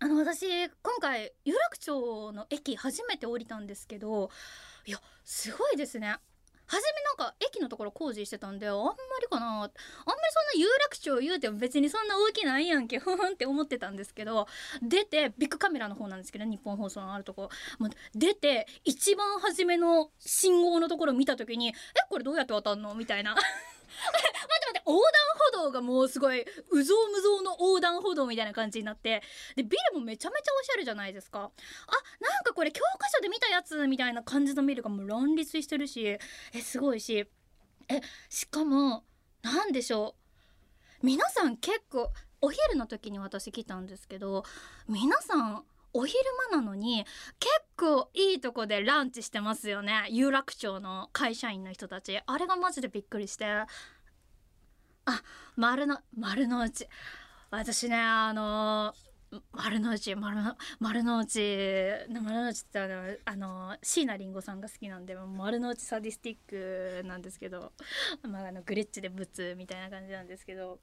[0.00, 4.30] あの、私、今回、有楽町の駅初めて降りたんですけど、
[4.86, 6.16] いや、すごいですね。
[6.66, 9.46] 初めなんか駅のところ工事してたんで、あんまりかな。
[9.46, 9.72] あんまり
[10.54, 14.46] そんな有楽町言うても別にそんな大きないやんけ、 ふんって思ってたんですけど、
[14.82, 17.50] 出て、ビッグカメラの方なんですけど、日本放送のあるとこ。
[17.80, 21.72] も出て、一番初めの信号のところ見たときに、え、
[22.08, 22.94] これどうやって渡んの？
[22.94, 23.34] みたいな。
[23.34, 23.44] 待、
[24.88, 25.12] 横断
[25.52, 29.22] 歩道がもうすごい、うぞうむぞうの横断歩道みたいな感じになって、
[29.54, 31.40] で、ビルもめちゃめちゃおしゃれじゃないですか。
[31.40, 31.50] あ、なん
[32.44, 36.18] かこれ教科書で見たやつみたいな感じのビルがもう乱立してるし、え、
[36.62, 37.28] すごいし、
[37.88, 39.04] え、しかも、
[39.42, 40.14] なんでしょ
[41.02, 41.06] う。
[41.06, 42.10] 皆さん結構、
[42.40, 44.44] お昼の時に私来たんですけど、
[44.88, 47.04] 皆さん、お昼間なのに、
[47.40, 50.06] 結構いいとこでランチしてますよね。
[50.10, 52.20] 有楽町の会社員の人たち。
[52.24, 53.64] あれがマジでびっくりして。
[55.08, 55.22] あ、
[55.56, 56.86] 丸の、丸の内。
[57.50, 58.92] 私ね、あの
[59.52, 67.72] 丸の内、丸の、丸の内、丸の内ってあの、あの、椎名林檎さんが好きなんで、丸の内サディスティックなんですけど、
[68.22, 70.78] まあ、あの、グレッチでブツみたいな感じなんですけど、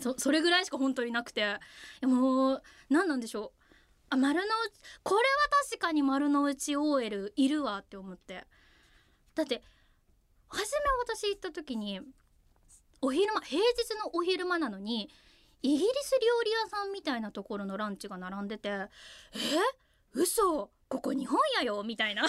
[0.00, 1.58] そ、それぐらいしか本当になくて、
[2.02, 3.62] もう、何なんでしょう。
[4.10, 4.72] あ、丸の内、
[5.04, 5.24] これは
[5.70, 8.46] 確かに丸の内 OL いるわって思って。
[9.36, 9.62] だって、
[10.48, 12.00] 初め私行った時に、
[13.00, 13.66] お昼間、平日
[14.02, 15.10] のお昼間なのに、
[15.62, 18.88] イギリス料理屋さんみたいなところのランチが並んでて、え？
[20.12, 20.70] 嘘？
[20.88, 22.22] ここ日本やよみたいな。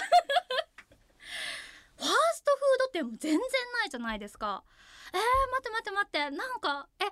[2.02, 3.40] ァーストフード店も全然
[3.72, 4.64] ないじゃないですか。
[5.12, 5.16] え？
[5.16, 7.04] ー、待って待って待って、なんか、え、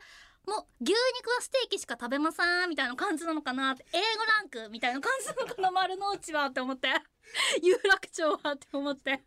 [0.46, 6.88] もう牛肉はステーキしか食べませんみたいな感じなのかなって、英語ランクみたいな感じなのかな丸の内はって思って。
[7.62, 9.24] 有楽町はって思って。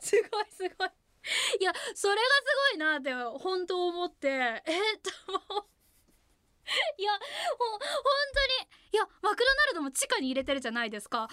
[0.00, 0.88] すごいすごい。
[1.60, 2.24] いや、それがす
[2.72, 4.62] ごいなって本当思って、え、っ
[5.00, 5.10] と、
[6.98, 7.12] いや、
[7.58, 11.24] ほ、本当に、いや、マクドナルドも地下に入れてるじゃないですか。
[11.24, 11.28] あ、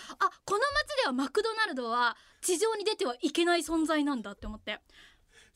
[0.45, 4.81] この街ではマクドナルドは地上に出てはいけない存在なんだって思って。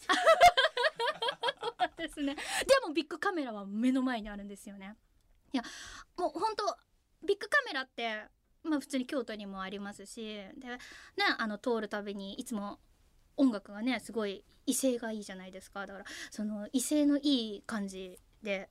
[0.01, 2.35] そうですね。
[2.35, 2.41] で
[2.88, 4.95] もビッグカメラは目の前にあるんですよね。
[5.53, 5.63] いや、
[6.17, 6.78] もう本当
[7.25, 8.25] ビッグカメラって、
[8.63, 10.79] まあ普通に京都にもありますし、で、ね、
[11.38, 12.79] あの通るたびにいつも
[13.37, 15.85] 音楽がね、すごい威勢がいいじゃないですか。
[15.85, 18.69] だから、その威勢のいい感じで、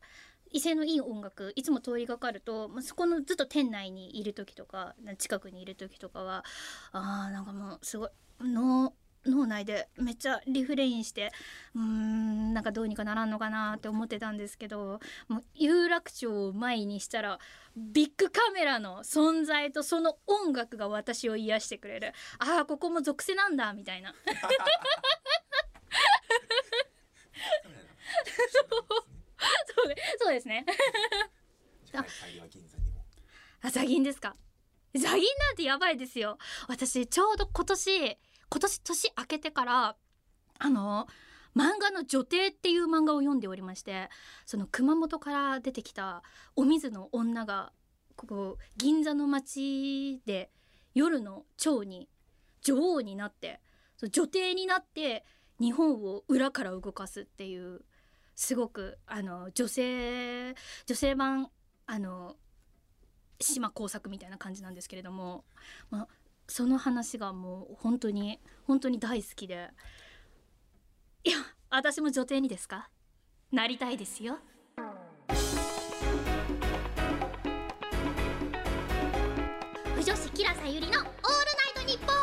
[0.52, 6.44] 威勢のいい音楽いつも通りがかると、まあ、そこのずっと店内にいる時とか近くにいる時とかは
[6.92, 8.10] あーなんかもうすごい
[8.40, 8.92] 脳
[9.26, 11.30] 脳内でめっちゃリフレインして
[11.74, 17.38] うーんなんかどうにかならんのかなって思ってたんですけどもう有楽町を前にしたら
[17.76, 24.14] ビッグカメラの存在とその音楽が私を癒してくれるああここも属性なんだみたいな。
[29.76, 30.64] そうでそうですね。
[31.94, 32.04] あ、
[32.50, 33.04] 銀座にも。
[33.62, 34.34] あ、ザギンですか？
[34.94, 36.36] ザギンなんてやばいですよ。
[36.68, 38.18] 私、ちょうど今年、
[38.50, 39.96] 今年年明けてから、
[40.58, 41.06] あの、
[41.56, 44.08] 漫画の女帝っていう漫画を読んでおりまして、
[44.46, 46.22] その熊本から出てきた
[46.56, 47.72] お水の女が、
[48.16, 50.50] ここ、銀座の街で
[50.94, 52.08] 夜の蝶に
[52.62, 53.60] 女王になって、
[54.12, 55.24] 女帝になって
[55.60, 57.82] 日本を裏から動かすっていう
[58.34, 60.54] すごくあの女性
[60.86, 61.50] 女性版
[61.86, 62.36] あの
[63.38, 65.44] 島工作みたいな感じなんですけれども、
[65.90, 66.08] まあ、
[66.50, 69.70] その話がもう本当に本当に大好きで。
[71.22, 71.36] いや
[71.70, 72.90] 私も女帝にですか？
[73.52, 74.38] なりたいですよ。
[79.94, 81.16] 不女子キラさゆりのオールナイ
[81.76, 82.20] トニッポン愛。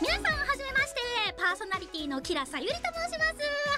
[0.00, 1.00] 皆さんはじめまして。
[1.36, 2.82] パーソナリティのキラさゆりと申
[3.12, 3.69] します。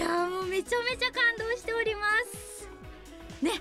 [0.00, 2.00] やもうめちゃめちゃ感動しておりま
[2.32, 2.68] す。
[3.42, 3.52] ね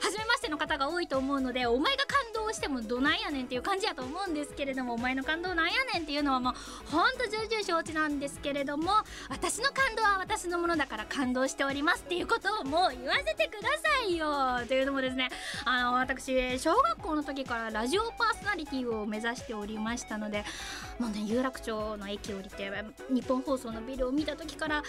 [0.00, 2.21] 初めましての方が多いと思うのでお前が感
[2.52, 6.52] してもどないやねんっていう感じやと思うんですけれどもお前の感動なんやねんっていうのはもう
[6.90, 8.92] ほんと重々承知なんですけれども
[9.28, 14.26] 私の感動は私のものだから感動しておりますっていうことをもう言わせてくださいよ
[14.68, 15.28] というのもですね
[15.64, 20.44] あの私小学校の時からラジオパーソナリティを目指しておりましたので
[20.98, 22.70] もうね有楽町の駅降りて
[23.10, 24.82] 日本放送のビルを見た時からあ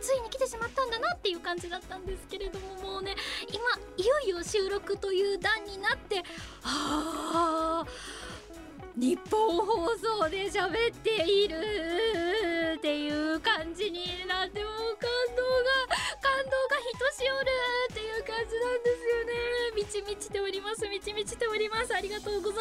[0.00, 3.14] ついに来てしまったんだなっていう感じだったんですけれどももうね
[3.48, 3.58] 今
[3.96, 6.22] いよいよ収録という段になっては
[6.62, 6.93] あ
[8.96, 11.56] 日本放送で喋っている
[12.76, 17.50] っていう感じになってもう感動が感動がひとしおる
[17.90, 19.32] っていう感じなんですよね。
[19.76, 21.94] 満ち満ちております満ち満ちております。
[21.94, 22.58] ありがとうござい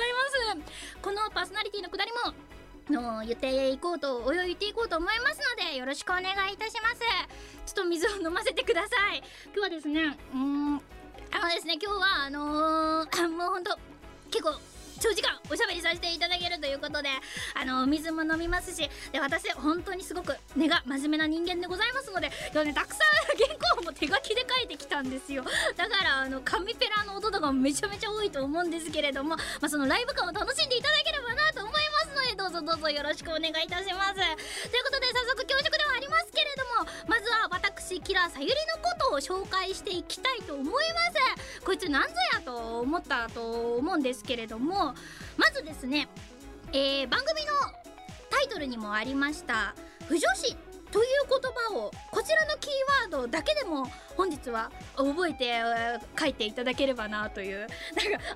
[0.54, 1.00] ます。
[1.02, 2.34] このパーソナリティのくだりも
[2.90, 7.00] の言っていこうとお湯言っていこうと思いますのでよろしくお願いいたします。
[7.66, 9.24] ちょっと水を飲ませてください。
[9.54, 10.82] 今日はですねうん
[11.32, 13.78] あのですね今日はあのー、 もうほんと
[14.34, 14.58] 結構
[15.00, 17.10] 長時間おしゃべりさせていただけるということで
[17.54, 25.44] あの水も飲みますしで私本当にすごく根が真面目な人間でございますのでで、ね、たくさん原稿も手書きで書いてきたんですよ。
[25.76, 31.83] だからあの紙ペラの音とかもめちゃめちゃ多いと思うんですけれども、まあ、そのライブ感を楽しんでいただければなと思い
[32.36, 34.16] どうぞどうぞよろしくお願いいたします。
[34.16, 41.00] ということで早速恐縮ではありますけれどもまずは私キラーさゆりのことを紹介していきたいと思いま
[41.58, 41.64] す。
[41.64, 44.96] こいつなんぞやと思ったと思うんですけれども
[45.38, 46.08] まずですね、
[46.72, 47.52] えー、番組の
[48.30, 49.76] タイトルにもありました
[50.10, 50.56] 「不女子」
[50.92, 52.72] という言葉をこちらのキー
[53.12, 55.62] ワードだけでも本日は覚えて
[56.20, 57.76] 書いていただければなというなんか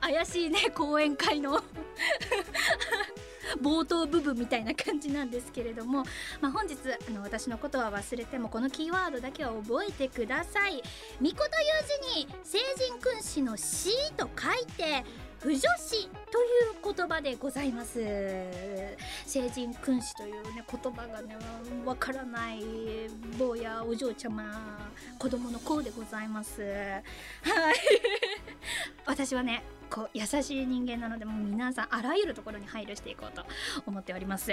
[0.01, 1.63] 怪しいね講演会の。
[3.61, 6.03] 冒頭部分みたいな感じなんですけれども、
[6.41, 6.75] まあ、本日
[7.07, 10.81] あの私のことは忘れてもこのキーワードだけは覚えてください。
[11.19, 11.38] 巫女という
[12.13, 15.03] 字に聖人君子の「死」と書いて
[15.39, 15.66] 不女子
[16.31, 18.00] という言葉でございます。
[19.25, 21.36] 成人君子というね言葉がね
[21.86, 22.63] わからない
[23.38, 26.62] 坊やお嬢ちゃま子供の子でございます。
[26.62, 27.04] はい。
[29.06, 33.45] 私はねこう優しい人間なのでもう皆さんあらゆるところに配慮していこうと
[33.86, 34.51] 思っております。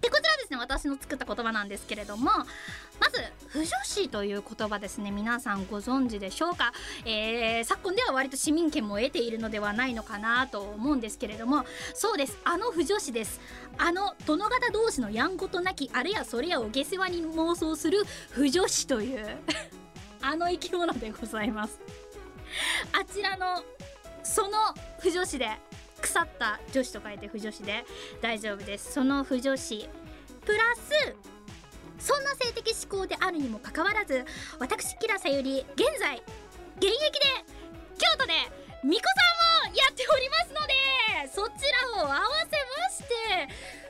[0.00, 2.30] でこちらですね私の作った言葉なんですけれども
[2.98, 6.72] まず「不女子」という言葉ですね皆さんご存知でしょうか、
[7.04, 11.64] えー、昨今では割と市民権も得ているのではないのかなと思うんですけれども
[11.94, 12.38] そうです。
[12.44, 13.40] あの不女子です。
[13.78, 19.38] あの殿方同士のやんごとなきあれやそれやを下世話に妄想する不女子という
[20.22, 21.78] あの生き物でございます。
[22.92, 23.62] あちらの
[24.22, 24.50] その
[25.00, 25.50] 不女子で
[26.00, 27.84] 腐った女子と書いて不女子で
[28.20, 28.92] 大丈夫です。
[28.92, 29.88] その不女子。
[30.44, 31.16] プラス
[31.98, 34.24] そんな性的思考であるにもかかわらず
[34.58, 36.16] 私キラさゆり現在
[36.78, 37.20] 現役で
[37.98, 38.32] 京都で
[38.82, 39.12] 巫女さ
[39.68, 40.72] んもやっておりますので
[41.28, 43.48] そちらを合わせまして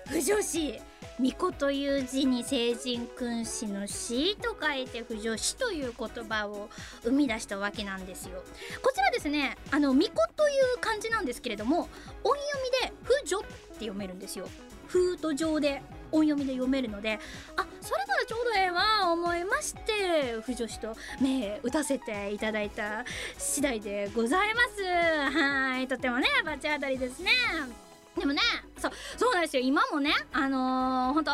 [0.08, 0.99] 不女子。
[1.20, 6.70] 巫女という字に成人君子の死と書いて不女子という言葉を
[7.02, 8.42] 生み出したわけなんですよ。
[8.82, 11.88] こちらですねあの巫女という漢字なんですけれども
[12.24, 12.38] 音読
[12.82, 13.48] みで不女って
[13.80, 14.48] 読めるんですよ
[14.88, 17.18] 風と上で音読みで読めるので
[17.56, 23.04] あそれならちょうどええわ思いまして不女子と目打たせていただいた
[23.38, 24.82] 次第でございます。
[25.36, 27.30] はいとてもねバチ当たりですね。
[28.18, 28.40] でもね
[28.76, 29.62] そうそうなんですよ。
[29.62, 31.30] 今もねあのー、本当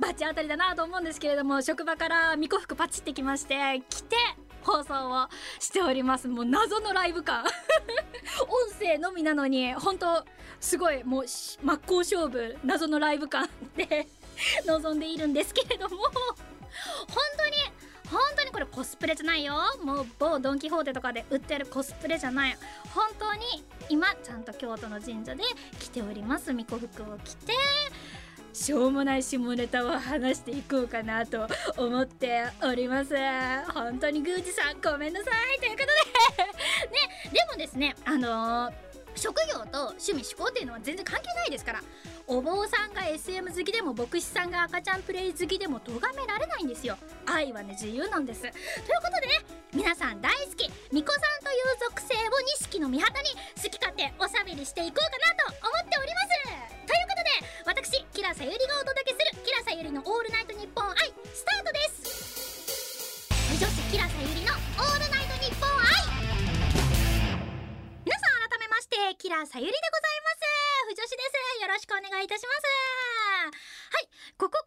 [0.00, 4.16] バチ当たりだなと思うんですけれども職場から巫女服パチってきまして来て
[4.62, 5.28] 放送を
[5.60, 6.26] しております。
[6.26, 7.44] もう謎のライブ感。
[8.48, 10.24] 音声のみなのに本当
[10.60, 14.08] すごいもう真っ向勝負謎のライブ感で
[14.66, 16.12] 臨んでいるんですけれども本
[17.38, 17.52] 当に
[18.10, 19.54] 本当にこれコスプレじゃないよ。
[19.82, 22.56] もう某ドン・キホーテとかで売ってるコスプレじゃない。
[22.94, 23.40] 本当に
[23.88, 25.42] 今ちゃんと京都の神社で
[25.78, 26.46] 着ております。
[26.52, 27.52] 巫女服を着て
[28.52, 33.14] しょうもない下ネタを話していこうかなと思っております。
[33.74, 35.60] 本当に宮司さんごめんなさい。
[35.60, 35.86] ということで。
[36.90, 38.72] ねでもですねあのー、
[39.16, 41.82] 職業と趣味思考っていうのは全然関係ないですから
[42.26, 46.96] お坊さんが SM 好きでも牧師さんが赤ちゃんプレイ好きでも咎められないんですよ。
[47.24, 48.42] 愛はね自由なんです。
[48.42, 48.56] というこ
[49.14, 52.18] とでね皆さん大好き巫女さんという属性を
[52.60, 53.28] 錦の御旗に
[53.62, 56.76] 好き勝手おしゃべりしていこうかなと思っております。
[56.86, 63.28] ということで私キラさゆりがお届けするキラさゆりのオールナイトニッポン愛スタートです。
[63.54, 65.15] 女子キラさゆりのオールナイト
[68.76, 70.44] ましてキラさゆりでございます。
[70.88, 71.62] 不女子です。
[71.62, 73.56] よろしくお願いいたします。
[73.88, 74.08] はい。
[74.36, 74.58] ここか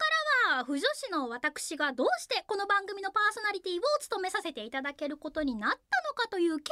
[0.50, 6.72] らは不女子の私がどうしてこの番組のパーソナリティを務めさせていただけることになったのかという経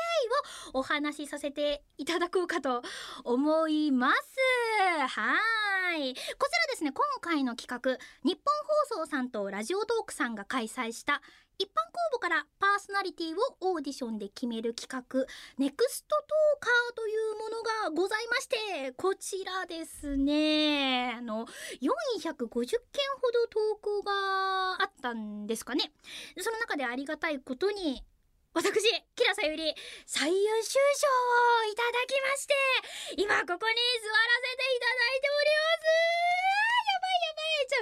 [0.73, 2.81] 緯をお話しさせていただこうかと
[3.23, 4.17] 思います。
[5.07, 5.37] は
[5.95, 6.15] い。
[6.15, 6.91] こちらですね。
[6.91, 8.45] 今回の企画日本
[8.97, 11.21] 放送さんとラジオトークさんが開催した
[11.59, 15.25] 一般公募からパーソナリティをオーディションで決める企画
[15.57, 21.15] ネクストトーカーというものがございましてこちらですね。
[21.17, 21.47] あの
[21.81, 25.91] 450件ほど投稿があったんですかね。
[26.37, 28.03] その中でありがたいことに
[28.53, 28.73] 私
[29.15, 29.73] キラさゆり
[30.05, 32.53] 最優秀賞をいただきまして
[33.21, 36.57] 今ここに座らせていただいております。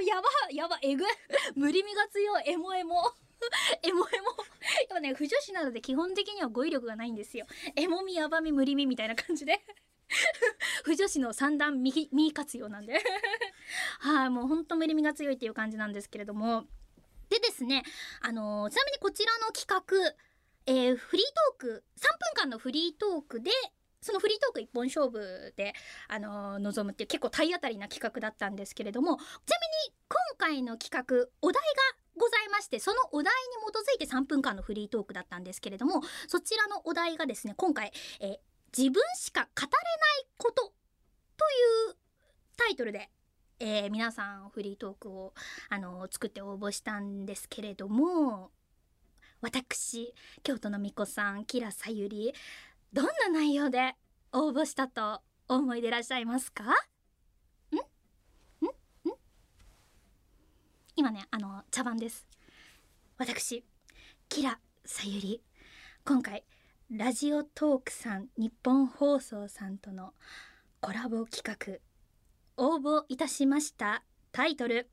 [0.06, 0.56] やばいやばい。
[0.56, 1.04] やばやばえぐ。
[1.60, 2.44] 無理みが強い。
[2.50, 3.25] エモエモ。
[3.84, 4.36] エモエモ。
[4.88, 7.46] でもね不女子なので基本的には語彙力がないんですよ。
[7.76, 9.62] エモみヤバみ無理みみたいな感じで。
[10.84, 13.02] 不女子の三段右右活用なんで。
[14.00, 16.66] はいもうほんとメリミが強いっていう感じなんですけれども。
[17.30, 17.84] でですね
[18.22, 20.16] あのーちなみにこちらの企画、
[20.68, 23.50] えーフリートーク3分間のフリートークで
[24.02, 25.74] そのフリートーク一本勝負で、
[26.08, 29.30] あのー臨むっていう結構体当たりな企画だったんですけれどもちなみ
[29.92, 38.40] に今回の企画お題がございましてそのお題に基づいて3分間のフリートークだったんですけれどもそちらのお題がですね今回、え
[38.78, 39.72] 自分しか語れな
[40.22, 41.96] いことという
[42.58, 43.10] タイトルで、
[43.60, 45.34] えー皆さんフリートークを、
[45.70, 48.52] あの作って応募したんですけれども
[49.42, 52.34] 私京都のみこさんキラさゆり
[52.94, 53.96] どんな内容で
[54.32, 56.74] 応募したとお思いでらっしゃいますかんんん
[60.98, 62.26] 今ねあの茶番です。
[63.18, 63.66] 私
[64.30, 65.42] キラさゆり。
[66.06, 66.46] 今回
[66.90, 70.14] ラジオトークさん日本放送さんとの
[70.80, 71.80] コラボ企画
[72.56, 74.88] 応募いたしましたタイトル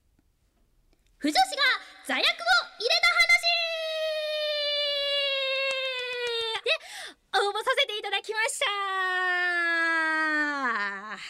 [1.18, 1.44] 「不女子が
[2.06, 3.42] 座薬を入れた話」
[6.64, 6.70] で
[7.46, 8.66] 応募させていただきました。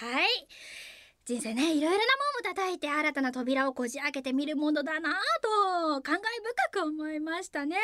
[0.07, 0.78] はい。
[1.29, 1.99] 人生ねいろいろな
[2.41, 5.13] 門を叩いて新たな扉をこじ開けてみるものだなぁ
[5.93, 6.21] と感慨
[6.73, 7.77] 深く思いましたね。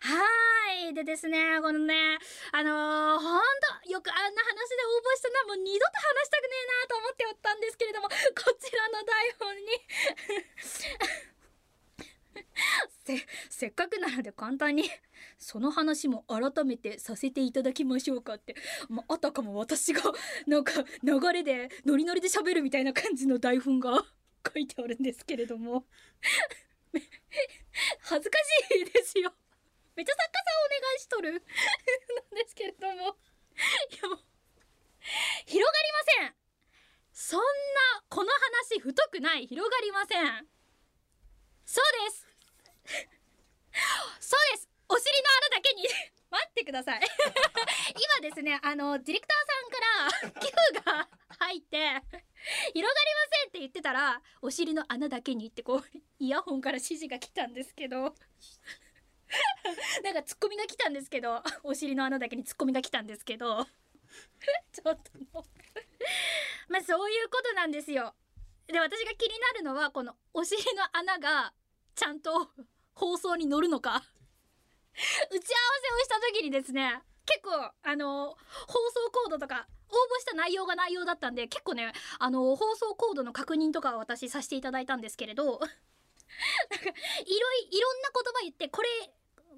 [0.00, 0.92] はい。
[0.92, 2.18] でですねこのね
[2.50, 3.40] あのー、ほん
[3.84, 8.14] とよくあんな話で応募したのはもう二度と話したくねえなと思っておったんですけれどもこ
[8.58, 9.70] ちらの台本に
[13.04, 14.84] せせっかくなので簡単に
[15.38, 18.54] その話も改めてさせていただきましょうかって、
[18.88, 20.02] まあ、あたかも私が
[20.46, 24.04] なんか流れでノリノリで喋るみたいな感じの台本が
[24.54, 25.84] 書いてあるんですけれども。
[28.00, 28.38] 恥ずか
[28.70, 29.32] しいですよ。
[29.94, 31.32] めっちゃ作家さんお願いしとる。
[31.32, 31.40] なん
[32.42, 32.94] ですけれども。
[32.94, 32.96] い
[34.02, 34.18] やもう
[35.46, 36.34] 広がりません。
[37.12, 37.44] そんな
[38.08, 39.46] この話太くない。
[39.46, 40.46] 広がりません。
[41.64, 42.25] そうです。
[44.20, 44.68] そうです。
[44.88, 46.16] お尻の穴だけに。
[46.30, 47.00] 待ってください。
[48.20, 50.50] 今ですねあのディレクターさんから Q
[50.84, 52.84] が入って広がりま
[53.32, 58.14] せんって言ってたらお尻の穴だけにってこうイヤホンから指示が来たんですけど。
[60.04, 63.66] なんかツッコミが来たんですけどお尻の穴だけにツッコミが来たんですけど。
[64.72, 65.44] ちょっともう。
[66.68, 68.14] まあそういうことなんですよ。
[68.66, 71.52] で私が気になるのはこのお尻の穴が
[71.94, 72.50] ちゃんと
[72.96, 73.92] 放送に乗るのか。
[73.96, 74.02] 打ち合わ
[75.30, 75.40] せを
[76.04, 77.50] した時にですね結構
[77.82, 78.36] あの放
[78.90, 88.88] 送コードとか応募した内容が内容だったんで結構ねあの放送コードの確認とかは私させていただいたんですけれど なんかいろいろんな言葉言ってこれ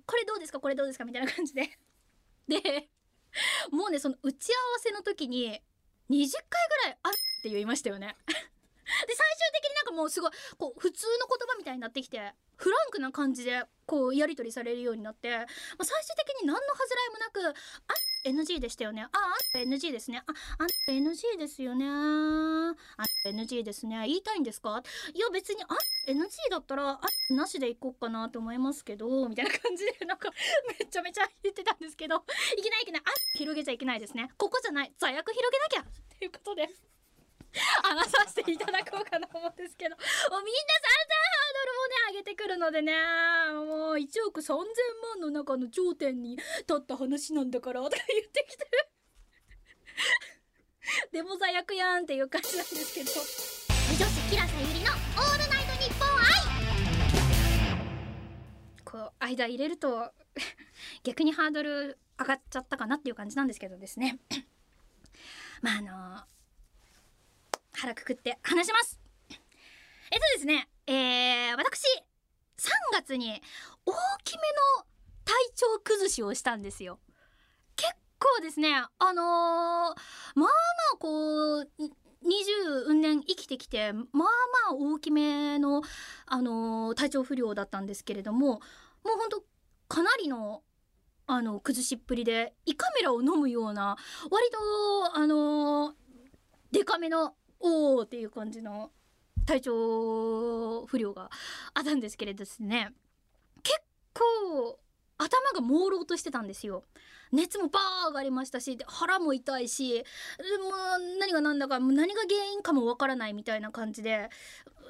[0.07, 1.79] これどうですかこれどうですかみたいな感じで。
[2.49, 2.89] で
[3.71, 5.63] もうねその打ち合わせの時に
[6.11, 8.17] 20回ぐらい「あっ」って言いましたよね。
[9.07, 15.47] で最終的になんかもうすごいこう普通の言葉みたいになってきてフランクな感じでこうやり取りされるようになって、まあ、
[15.85, 19.03] 最終的に何の恥じらいもなく「あ NG でしたよね。
[19.05, 20.23] ああ NG ですね。
[20.27, 21.87] ああ NG ですよね。
[21.87, 22.75] あ
[23.25, 23.97] NG ですね。
[24.07, 24.83] 言いたいんですか？
[25.15, 25.67] いや別にあ
[26.09, 27.01] NG だったらあ
[27.33, 30.31] なしでいこうかなと思いますけどみたいな感じでなんか
[30.81, 32.17] めちゃめちゃ言ってたんですけど
[32.59, 34.31] いけないいけないあ広げちゃいけないですね。
[34.37, 34.93] ここじゃない。
[34.99, 35.83] 罪悪広げなきゃ！
[35.83, 36.69] っていうことで。
[37.83, 39.97] 話させていただこうかなと思うんですけど。
[40.31, 42.93] もうみんな散々ハードルをね上げてくるのでね。
[43.53, 44.65] もう1億3000
[45.03, 48.71] 万の中の頂点に立った話なんだからとか言ってきてる。
[51.13, 53.11] でも罪悪やんっていう感じなんですけど。
[53.99, 56.25] 女子キラさゆりの「オールナイトニッポン愛」
[58.85, 60.13] こう間入れると
[61.03, 64.19] 逆にハードル上がっちゃったかなっていう感じなんですけどですね。
[65.63, 66.25] まああの
[67.79, 69.01] 腹くくって話します。
[69.31, 71.83] えっとですねえー、私
[72.57, 73.41] 3月に
[73.87, 73.93] 大
[74.25, 74.43] きめ
[74.79, 74.87] の
[75.25, 76.99] 体調崩しをしたんですよ。
[77.77, 79.95] 結構ですねあのー、まあ
[80.35, 80.47] ま
[80.95, 81.69] あこう
[82.25, 84.25] 20年生きてきてまあま
[84.71, 85.83] あ大きめの、
[86.27, 88.61] あのー体調不良だったんですけれどももう
[89.19, 89.45] ほんと
[89.87, 90.63] かなりの
[91.27, 93.97] あの崩しっぷりで胃カメラを飲むような
[94.31, 95.93] 割とあのー
[96.71, 98.91] デカめのおーっていう感じの
[99.47, 101.31] 体調不良が
[101.75, 102.93] あったんですけれどですね。
[103.63, 103.81] 結
[104.15, 104.79] 構
[105.19, 106.85] 頭が朦朧としてたんですよ。
[107.33, 110.03] 熱もバー上がりましたし腹も痛いしで
[110.63, 110.71] も
[111.21, 114.31] 何が何だか何が原因かもわからないみたいな感じで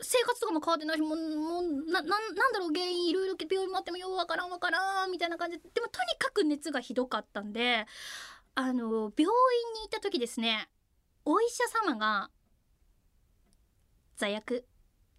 [0.03, 2.07] 生活とかも変わってないしもうもうななん
[2.53, 5.59] だろう原因いろいろ病院もあってもようわからんわからんみたいな感じ。
[5.59, 7.87] ででもとにかく熱がひどかったんで
[8.55, 10.69] あの病院に行った時ですね
[11.25, 12.31] お医者様が
[14.19, 14.65] 「座薬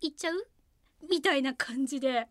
[0.02, 0.48] いっちゃう?」
[1.10, 2.28] みたいな感じで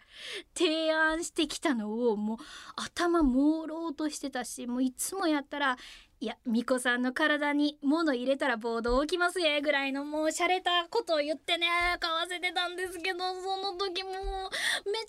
[0.54, 2.38] 提案してきたのをもう
[2.76, 5.78] 頭朦朧としてたしもういつもやったら
[6.20, 11.66] いや巫女さんの体に物入れたら暴動起きますえぐらいのもう洒落たことを言ってね
[12.00, 15.08] 買わせてたんですけどその時もうめちゃめちゃも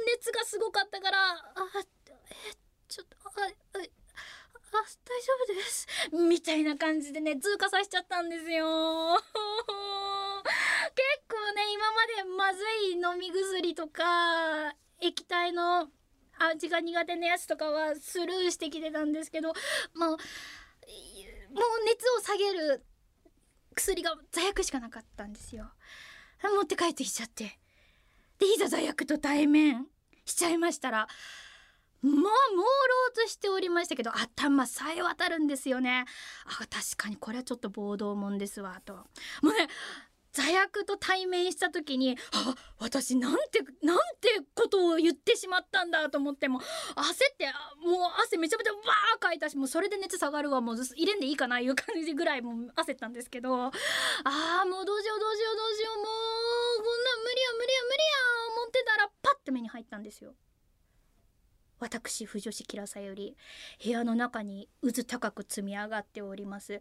[0.00, 1.44] う熱がすごかったからあ
[1.80, 2.54] え
[2.88, 3.30] ちょっとあ
[3.74, 3.78] あ
[4.72, 5.86] あ大丈夫です。
[6.12, 8.64] みたいな感じでね通過させちゃったんですよ。
[10.94, 15.88] 結構ね今までまずい飲み薬とか液体の
[16.38, 19.54] 味が苦手なやつとかはスルーしてきてたんですけども
[19.94, 20.18] うもう
[21.86, 22.84] 熱を下げる
[23.74, 25.70] 薬が座薬しかなかったんですよ。
[26.42, 27.58] 持って帰ってきちゃって。
[28.38, 29.86] でいざ座薬と対面
[30.24, 31.08] しちゃいましたら
[32.02, 32.28] もう朦朧
[33.14, 36.04] としておりましたけど頭さえ渡るんですよね
[36.46, 39.68] あ確かにこれはちょっと暴動もんですわともうね
[40.30, 46.66] 座薬と対面した時にあ私なんてなんてことを言ってしまったんだと思っても焦っ
[47.36, 47.46] て
[47.82, 58.08] もう汗めちゃめちゃバーかいたしもうそれで熱下がるわもう入れんでいいかないう感じぐらいもう焦ったんですけどあーもうどうしようどうしようどうしようもうこんな無理や無理や無理や
[58.58, 60.34] 思ってたらパッて目に入ったんですよ。
[61.80, 63.36] 私不女子キラサより
[63.82, 66.80] 部屋の中に渦高く積み上がっております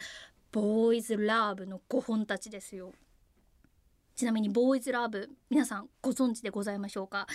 [0.52, 2.94] ボーイズラブの5本たちですよ。
[4.16, 7.28] ちなみにボーイズラブ皆さんご存知でございましょうか？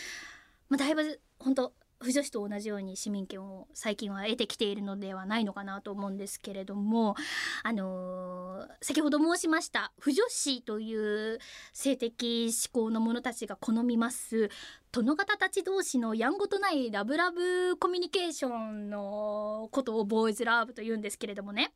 [0.68, 1.72] まあ、だいぶ本当
[2.02, 7.14] 不女子と同じように市民権を最近は得てきているのではないのかなと思うんですけれども
[7.62, 11.38] あのー先ほど申しました不女子という
[11.72, 14.50] 性的思考の者たちが好みます
[14.90, 21.72] 殿方たち同士のやんごとないラブラブコミュニケーションのことをボーイズラブと言うんですけれどもね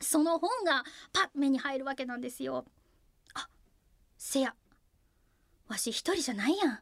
[0.00, 2.66] その本がパッ目に入るわけなんですよ。
[3.34, 3.48] あ
[4.18, 4.54] せや
[5.68, 6.78] わし一人じゃないやん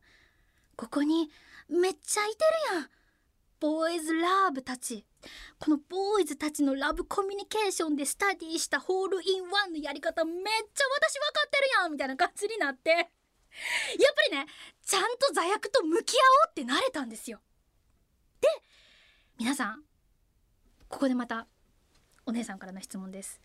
[0.77, 1.31] ここに
[1.69, 2.39] めっちゃいて
[2.73, 2.89] るやん。
[3.61, 5.07] ボーイズラブたち。
[5.59, 12.91] このボーイズたちのラブコミュニケーションでスタディしたホールインワンのやり方めっちゃ私分かってるやんみたいな感じになって。
[12.91, 13.11] やっぱ
[14.31, 14.47] りね
[14.85, 17.41] ちゃんと座薬と向き合おうってなれたんですよ。
[18.41, 18.49] で
[19.39, 19.83] 皆さん
[20.89, 21.47] ここでまた
[22.27, 23.41] お姉さんからの質問です。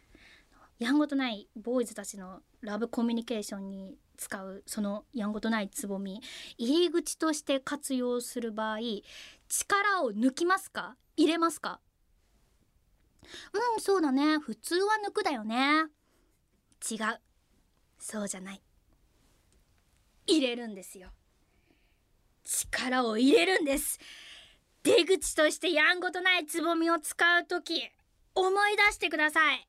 [0.80, 6.22] やんごとないボーイズたちのラブコミュニケーションに使うそのやんごとないつぼみ。
[6.58, 8.80] 入り口として活用する場合
[9.48, 10.98] 力を抜きますか？
[11.16, 11.80] 入れますか？
[13.24, 14.38] うんそうだね。
[14.38, 15.86] 普通は抜くだよね。
[16.92, 17.22] 違う。
[17.98, 18.62] そうじゃない。
[20.28, 21.12] 入れるんですよ。
[22.44, 24.00] 力を入れるんです。
[24.84, 27.90] 出口としてやんごとないつぼみを使う時
[28.36, 29.68] 思い出してください。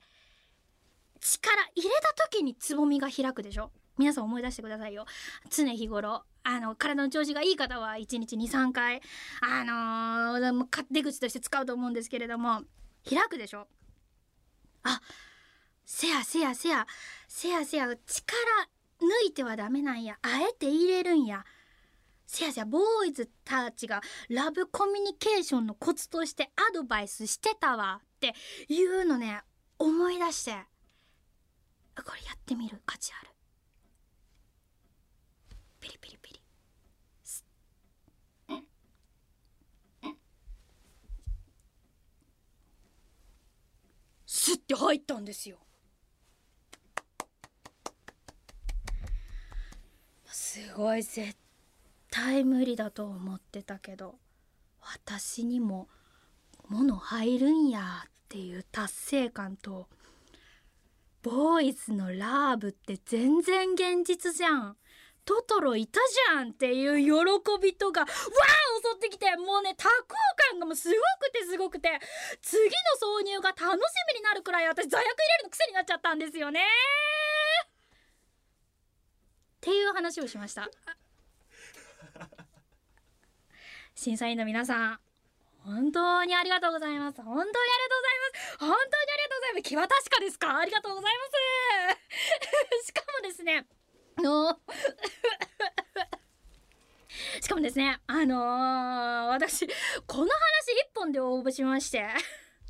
[1.20, 3.70] 力入れた時につぼみが開くでしょ？
[4.00, 5.04] 皆さん思い出してくださいよ。
[5.50, 6.22] 常日頃。
[6.42, 9.02] あの体の調子がいい方は1日23回
[9.42, 12.62] あのー、出口として使うと思うんですけれども
[13.06, 13.66] 開くでしょ？
[14.84, 15.02] あ
[15.84, 16.86] せやせやせや
[17.28, 17.98] せやせや力
[19.02, 20.16] 抜いてはダメなんや。
[20.22, 21.44] あえて入れるんや。
[22.26, 28.00] せやせやボーイズたちがラブコミュニケーションのコツとしてアドバイスしてたわ。
[28.02, 28.34] って
[28.68, 29.42] いうのね
[29.78, 30.52] 思い出して。
[32.02, 32.80] これやってみる？
[32.86, 33.29] 価値ある？
[35.80, 36.40] ピリピリピリ。
[44.26, 45.58] スッて入ったんですよ。
[50.26, 51.36] すごい絶
[52.10, 54.18] 対無理だと思ってたけど
[54.80, 55.88] 私にも
[56.68, 59.88] 物入るんやっていう達成感と
[61.22, 64.76] ボーイズのラーブって全然現実じゃん。
[65.30, 66.00] トトロいた
[66.32, 67.12] じゃんっていう喜
[67.62, 70.16] びとかわー襲ってきてもうね多幸
[70.50, 72.00] 感がもうすごくてすごくて
[72.42, 72.68] 次の
[73.20, 73.66] 挿入が楽し
[74.12, 76.62] みになるくらい私座薬入れるの癖になっちゃったんですよね。
[76.62, 76.64] っ
[79.60, 80.68] ていう話をしました。
[83.94, 84.98] 審査員の皆さん
[85.62, 87.22] 本当にありがとうございます。
[87.22, 88.58] 本当にありがとうございます。
[88.58, 89.62] 本当にありがとうございます。
[89.62, 90.58] 気は確かですか？
[90.58, 91.24] ありがとうございま
[92.80, 92.86] す。
[92.86, 93.64] しかもですね
[94.20, 94.59] の
[97.40, 99.66] しかもですねあのー、私
[100.06, 100.30] この話一
[100.94, 101.98] 本で応募しまして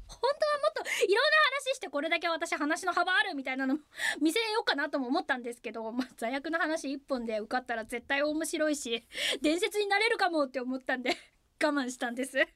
[0.06, 1.30] 本当はもっといろんな
[1.70, 3.80] 話してこれだけ私話の幅あるみたいなのも
[4.20, 9.04] 見せようかなとも思ったんですけど、まあ、座薬の話一本で受かったら絶対面白いし
[9.40, 11.16] 伝説になれるかもって思ったんで
[11.62, 12.36] 我慢したんです。
[12.40, 12.52] なんか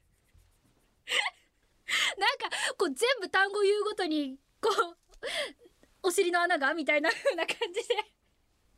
[2.77, 4.97] こう全部単語言うごとにこう
[6.03, 7.95] お尻の穴がみたいな風な感じで。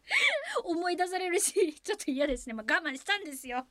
[0.63, 3.67] 思い出されるし ちょっと嫌ですねまあ我慢したんですよ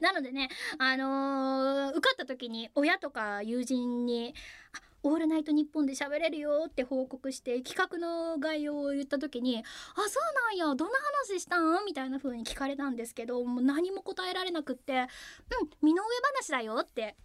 [0.00, 4.34] なのでねあのー受かった時に親とか友人に
[5.02, 9.58] 「オールナイトニッポンで喋れるよ」って報告して企画の概要を言った時に
[9.94, 15.06] 「あそうなんやどんな話したん?」みたいな風に聞かれたんですけどもう何も答えられなくって
[15.60, 17.16] 「うん身の上話だよ」って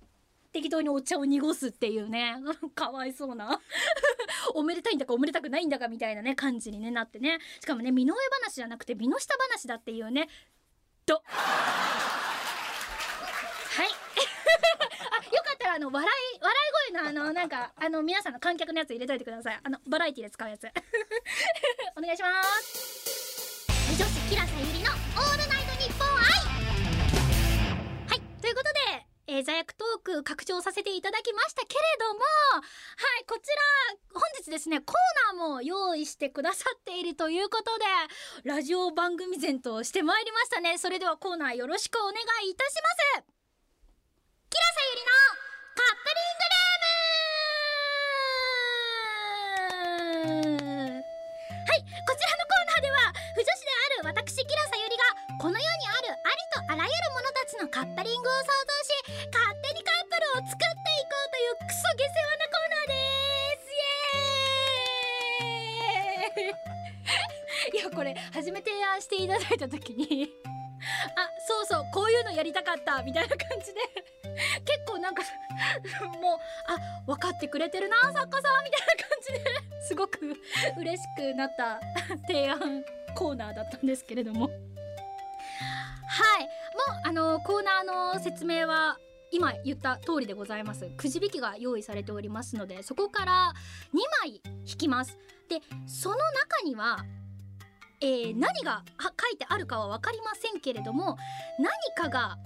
[0.52, 2.36] 適当にお茶を濁すっていうね。
[2.76, 3.62] かわいそうな。
[4.54, 7.40] おめでたいんだかおめでたくないんだかみたいなね感じに、ね、なってね。
[7.62, 10.28] しかもね身の上話じゃなくて身の下話だっていうね。
[11.06, 11.44] とは
[13.84, 13.88] い。
[15.12, 16.10] あよかったらあの笑い
[16.42, 16.58] 笑い
[16.92, 19.60] 声のあのなんかあの皆さんの観客のやつ入れといてください。
[19.64, 20.68] あのバラエティで使うやつ。
[21.96, 23.02] お願いします。
[23.98, 26.16] 女子キラさゆりの「オールナイトニッポン愛」
[28.08, 28.81] はいということで
[29.32, 32.60] えー、座薬トーク拡張させていただきましたけれどもは
[33.22, 33.56] いこちら
[34.14, 34.96] 本日ですねコー
[35.38, 37.86] ナーも用意してくださっているということで
[38.44, 40.78] ラジオ番組前としてまいりましたね。
[40.78, 42.16] それではコーナーよろしくお願
[42.46, 42.90] いいたしま
[43.22, 43.24] す。
[44.50, 45.12] キラさゆりの
[45.76, 51.04] カップリングルーム。
[51.68, 52.98] はいこちらのコーナーでは
[53.36, 55.04] 不女子である私キラさゆりが
[55.40, 57.31] この世にあるありとあらゆるもの
[57.62, 63.70] のカップリングを想像し勝手にカップルを作っていこうというクソ下世話なコーナーです。
[65.46, 67.78] イエーイ。
[67.78, 70.34] いやこれ初め提案していただいた時に
[71.16, 73.82] あそうそうこういうのやりたかったみたいな感じで。
[74.66, 75.22] 結構なんか
[76.20, 79.40] もうあ分かってくれてるな作家さんみたいな感じで。
[79.88, 80.20] すごく
[80.78, 81.80] 嬉しくなった
[82.26, 84.48] 提案コーナーだったんですけれども。
[84.48, 86.50] はい
[87.12, 88.98] あのコーナーの説明は
[89.34, 90.90] 今言った通りでございます。
[90.96, 93.54] くじ引きが用意されておりますのでそこから
[93.94, 95.18] 2枚引きます。
[95.50, 97.00] でその中には
[98.00, 101.18] えー何が書いてあるかは分かりませんけれども
[101.60, 101.70] 何
[102.02, 102.38] かが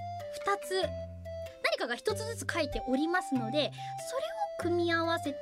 [0.47, 3.71] 2つ何かが1つずつ書いておりますので
[4.10, 4.23] それ
[4.67, 5.38] を組み合わせて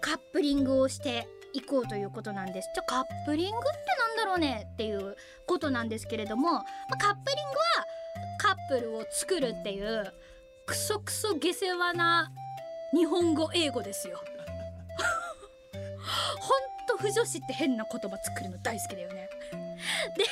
[0.00, 2.70] カップリングをしていこうということなんです。
[2.74, 3.68] じゃあカップリングって
[3.98, 5.16] なんだろうねっていう
[5.46, 7.57] ことなんですけれども、まあ、カップリング
[8.68, 10.12] プルを作るっていう
[10.66, 12.30] クソクソ下世話な
[12.94, 14.20] 日本語英語ですよ。
[16.40, 19.28] ほんと不女子って変な言葉作るの大好きだよね。
[20.16, 20.24] で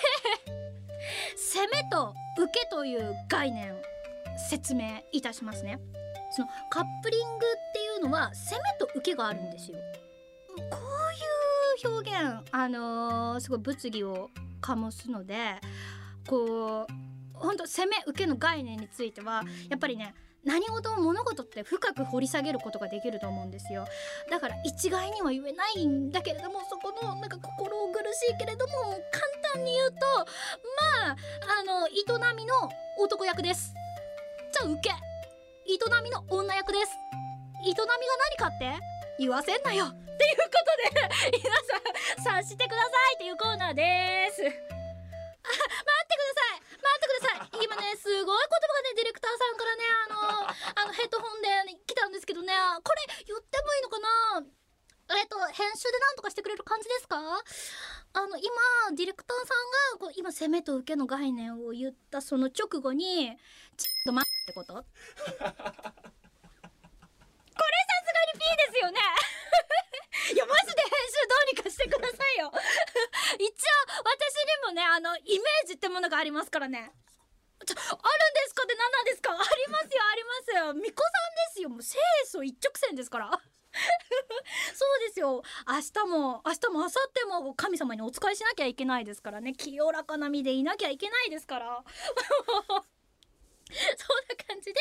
[1.37, 3.75] 攻めと受けという概念
[4.51, 5.81] 説明いたしますね。
[6.31, 9.79] そのカップリングっていうのは攻めと受けがあるんですよ。
[10.70, 10.79] こ
[11.85, 15.61] ういう表現あのーすごい物議を醸すので
[16.27, 23.85] こう本当攻め受けの概念についてはやっぱりね何事も物事って深く掘り下げることができると思うんですよ。
[24.31, 28.72] だから一概には言えないんだけれどもそこのなんか心苦しいけれども
[29.11, 29.96] 簡単に言うと
[31.03, 31.16] まあ
[31.61, 32.55] あの営みの
[32.99, 33.75] 男役です。
[34.53, 34.90] じゃあ受け。
[35.68, 36.92] 営みの女役です。
[37.64, 38.79] 営みが何かって
[39.18, 39.87] 言わせんなよ。
[39.87, 41.51] っていうことで皆
[42.22, 44.42] さん察してくださいっていうコーナーです。
[44.42, 46.65] あ待ってください。
[46.87, 47.66] 待ってください。
[47.66, 51.49] 今ねすごい言葉がねディレクターさんからねあのあのヘッドホンで
[51.87, 54.46] 来たんですけどねこれ言ってもいいのかな？
[55.18, 57.18] えっと編集で何とかしてくれる感じですか？
[57.18, 58.51] あの今
[58.96, 63.31] ディレクターさんがこう今攻めと受けの概念を言ったその直後に
[63.77, 64.75] ちょっと待ってこと？
[64.75, 65.51] これさ
[68.05, 68.40] すがに P
[68.72, 68.99] ですよね。
[70.35, 70.83] いやマジで
[71.28, 72.50] どうにかしてくださいよ。
[73.38, 73.52] 一応
[74.04, 76.92] 私にもねあのイメージってものがありますからね。
[77.64, 78.62] ちょあるんですか？
[78.62, 79.30] って何なんですか？
[79.32, 80.56] ありますよありますよ。
[80.74, 80.92] 巫女さんで
[81.54, 81.68] すよ。
[81.70, 81.94] もう清
[82.32, 83.30] 楚一直線ですから。
[84.74, 85.42] そうですよ。
[85.66, 89.52] 明日も明日も明後日も神様にお仕えしなきゃいけないですからね。
[89.54, 91.82] 清らかな身でいなきゃいけないですから。
[92.66, 92.86] そん
[94.28, 94.80] な感じで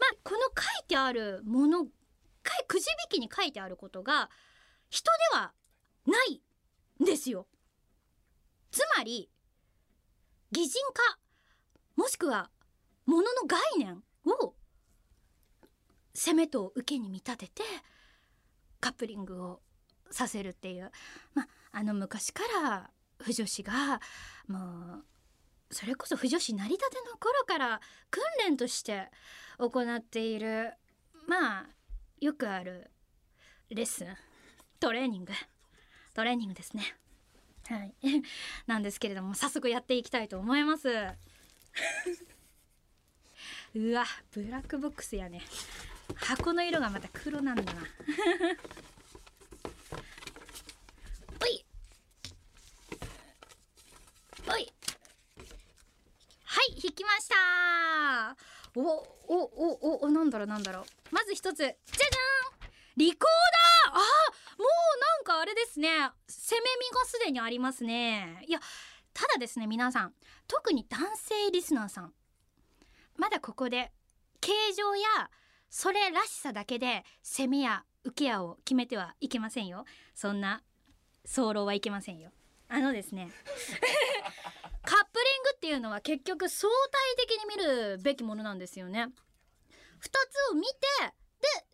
[0.00, 1.90] まあこの書いてあるものか
[2.62, 4.30] いくじ引きに書いてあることが
[4.88, 5.52] 人では
[6.06, 6.42] ない
[7.02, 7.46] んですよ。
[8.70, 9.30] つまり
[10.50, 11.18] 擬人化
[11.96, 12.50] もしくは
[13.06, 14.54] ものの概念を
[16.14, 17.62] 攻めと受けに見立てて
[18.80, 19.60] カップリングを
[20.10, 20.90] させるっていう。
[21.34, 24.00] まああの昔から不女子が
[24.46, 24.58] も
[24.98, 25.04] う
[25.70, 29.10] それこそ不女子成り立ての頃から訓練として
[29.58, 30.74] 行っている
[31.26, 31.66] まあ
[32.20, 32.90] よくある
[33.70, 34.08] レッスン
[34.80, 35.32] トレーニング。
[36.14, 36.94] トレーニングですね。
[37.68, 37.94] はい。
[38.66, 40.88] なんですけれども早速やっていきたいと思います。
[43.74, 45.42] うわブラックボックスやね。
[46.16, 47.82] 箱の色がまた黒なんだな。
[51.40, 51.64] おい。
[54.46, 54.72] おい。
[56.44, 58.36] はい引きました。
[58.74, 58.86] おお
[59.28, 60.84] おおおなんだろうなんだろう。
[61.10, 62.61] まず一つじゃじゃん。
[62.96, 63.94] リコーダー！
[63.94, 63.98] あ
[64.58, 65.88] もうなんかあれですね。
[66.28, 68.44] 攻め身がすでにありますね。
[68.46, 68.60] いや
[69.14, 70.14] ただですね皆さん
[70.46, 72.12] 特に男性リスナーさん。
[73.16, 73.92] まだここで
[74.40, 75.30] 形状や
[75.70, 79.84] それらしさだけで攻めや受けやを決めてはいけませんよ。
[80.14, 80.62] そんな
[81.24, 82.30] 早漏はいけませんよ。
[82.68, 83.30] あのですね。
[84.84, 86.68] カップリングっていうのは結局相
[87.16, 89.04] 対的に見るべきものなんですよね。
[89.04, 91.14] 2つを見て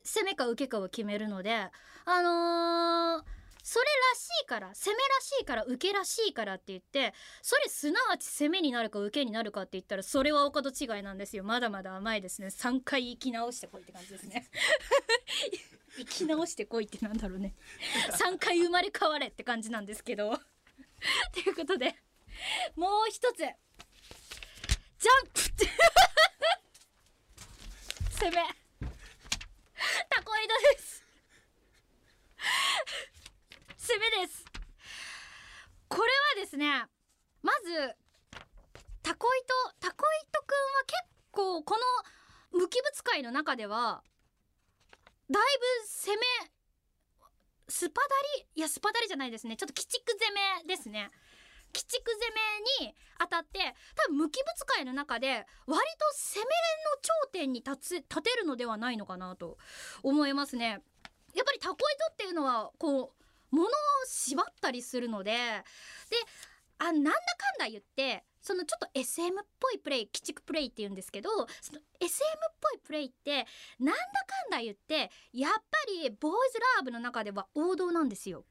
[0.05, 1.71] 攻めか受けかを決めるので
[2.05, 3.39] あのー
[3.71, 11.45] それらしいから攻めらしいから受けらしいからって言ってそれすなわち攻めになるか受けになるかって言ったらそれはお門違いなんですよ。
[11.45, 12.47] まだまだ甘いですね。
[12.47, 14.49] 3回生き直してこいって感じですね。
[15.99, 17.55] 生き直してこいってなんだろうね。
[18.13, 20.41] 3回生まれ変われって感じなんですけど。
[21.35, 21.95] ということで
[22.75, 23.37] もう一つ。
[23.37, 25.41] ジャンプ
[28.25, 28.68] 攻め
[30.09, 31.05] タコイドです。
[33.95, 34.45] 攻めです。
[35.89, 36.87] これはですね
[37.43, 37.97] まず
[39.03, 41.79] タコイトタコイトくんは結構こ
[42.53, 44.03] の無機物界の中では
[45.31, 45.45] だい
[45.83, 46.27] ぶ攻め
[47.69, 49.57] スパダリいやスパダリじゃないですね。
[49.57, 50.33] ちょっと鬼畜攻
[50.67, 51.11] めですね。
[51.79, 53.61] 鬼畜攻めに当たって
[53.95, 56.51] 多分無機物界の中で割と攻めの
[57.01, 59.59] 頂点に立つ立てるのではないのかなと
[60.03, 60.81] 思いますね
[61.35, 63.71] やっぱりタコイトっていうのはこう物を
[64.07, 65.37] 縛ったりするのでで
[66.79, 67.15] あなんだか
[67.59, 73.47] んだ言ってそのちょっと SM っぽいプレイ鬼畜プレイって言うんですけどその SM っぽいプレイって
[73.79, 75.61] なんだかんだ言ってやっぱ
[76.03, 78.45] りボーイズラーブの中では王道なんですよ。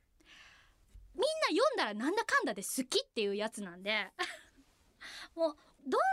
[1.17, 4.12] みんな読んだらなんだかんだで好きっていうやつなんで
[5.36, 6.08] もうどんな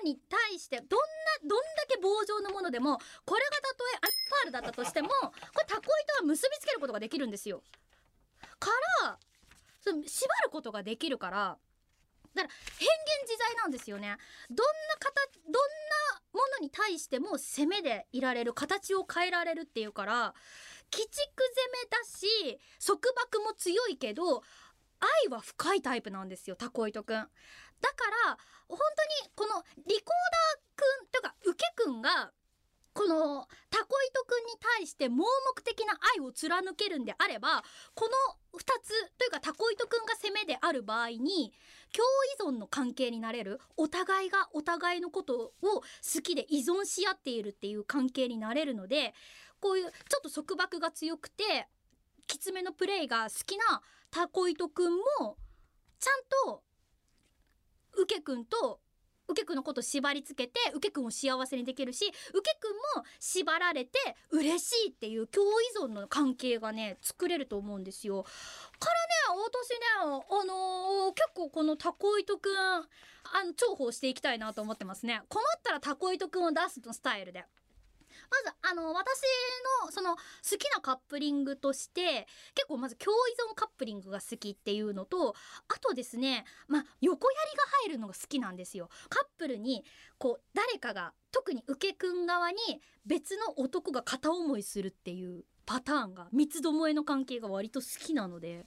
[0.00, 7.62] ものに対してどんなどんだけ棒状のものでもこれがたとえアンパールだったとしてもこれタコ糸は結びつけることができるんですよ。
[8.58, 8.70] か
[9.04, 9.18] ら
[9.80, 11.58] その縛ることができるから
[12.34, 14.16] だから変幻自在なんですよね
[14.48, 20.34] どんな形どんなものに対しても攻めでいられる形を変えられるっていうから
[20.94, 24.42] 鬼畜攻めだし束縛も強いけど
[25.24, 27.16] 愛は深いタイプなんですよタコイトくん。
[27.16, 27.24] だ
[27.90, 32.30] から本当にこのリコーダーくんとかウケくんが
[32.94, 35.24] このタコイトくんに対して盲
[35.56, 38.08] 目的な愛を貫けるんであればこ
[38.52, 41.52] の2つというかタコイトくんが攻めである場合に
[41.92, 42.04] 共
[42.48, 45.82] 依存の関係になれるお互いがお互いのことを好
[46.22, 49.14] きで依存し合っているっていう関係になれるので
[49.62, 51.68] こういうちょっと束縛が強くて
[52.26, 55.36] きつめのプレイが好きなタコイトくんも
[56.00, 56.62] ちゃんと
[57.94, 58.80] ウケくんと
[59.28, 63.98] ウケくんのこと縛り付けてウケくんを幸せにできるしウケくんも縛られて
[64.30, 68.24] 嬉しいっていう共依存の関係がね作れると思うんですよ。
[68.24, 68.30] か
[69.30, 72.82] らね私ねあのー結構このタコ糸くんあ
[73.44, 75.22] の重宝していきたいなと思ってますね。
[75.28, 77.44] 困ったらタコ糸くんを出すのスタイルで。
[78.32, 79.20] まずあの私
[79.84, 80.22] のその好
[80.58, 85.34] きなカップリングとして結構まず共依存カップリングが好きっていうのと
[85.68, 88.88] あとですねまあ横やりが入るのが好きなんですよ。
[89.10, 89.84] カップルに
[90.16, 92.56] こう誰かが特に受けくん側に
[93.04, 98.66] 別の男が片思いするっていうパターンが三つどもえの関係が割と好きなので。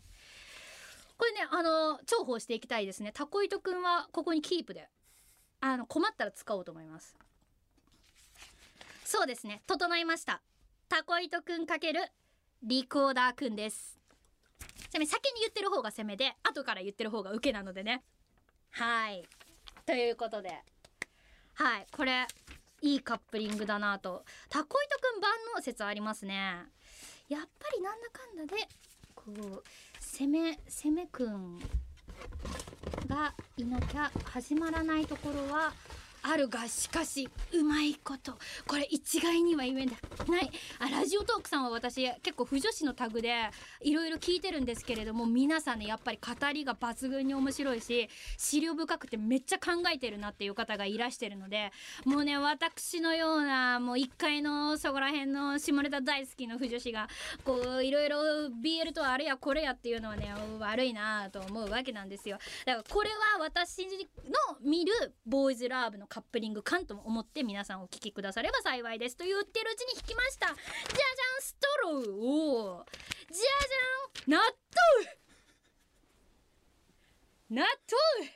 [1.17, 3.12] これねあの重宝していきたいですね。
[3.13, 4.89] タコ糸くんはここにキープで
[5.62, 7.15] あの困ったら使おうと思います。
[9.06, 9.62] そうですね。
[9.68, 10.41] 整いました。
[10.89, 12.02] タコ糸くんかける
[12.63, 14.00] リコーダーくんです。
[14.89, 18.04] ちなみに先に言ってる方が攻めで後から言ってる方が受けなのでね。
[18.72, 19.24] はい。
[19.86, 20.60] ということで。
[21.54, 21.88] はい。
[21.91, 22.26] これ
[22.82, 24.26] いいカップリングだなと。
[24.50, 26.65] タコ糸くん万能説ありますね。
[27.30, 28.68] やっぱりなんだかんだで
[29.13, 29.63] こう
[30.00, 31.60] 攻め攻めくん
[33.08, 35.74] がいなきゃ始まらないところは
[36.28, 38.34] あるがしかしうまいこと。
[38.68, 39.96] これ一概には言えない。
[40.80, 43.34] あラジオトークさんは私結構不女子のタグで
[43.82, 51.72] いろいろ聞いてるんですけれども皆さんねやっぱり語りが抜群に面白いし資料深くてめっちゃ考えてるなっていう方がいらしてるので
[52.06, 57.08] もうね私のようなもう1階のそこら辺の下ネタ大好きの不女子が
[57.44, 58.18] こういろいろ
[58.64, 62.40] BL とはあれやこれやっていうのはね悪いなと思うわけなんですよ。
[62.66, 64.92] だからこれは私の見る
[65.26, 70.45] ボーイズラブのカップリング感と思って皆さんお聞きくだされば幸いですと言ってるうちに引きました。
[70.45, 70.95] じゃじゃ
[71.39, 72.15] んストロー。
[72.80, 72.86] を
[73.30, 73.43] じゃ
[74.25, 74.39] じゃん納
[77.49, 77.60] 豆。
[77.60, 77.65] 納
[78.21, 78.32] 豆。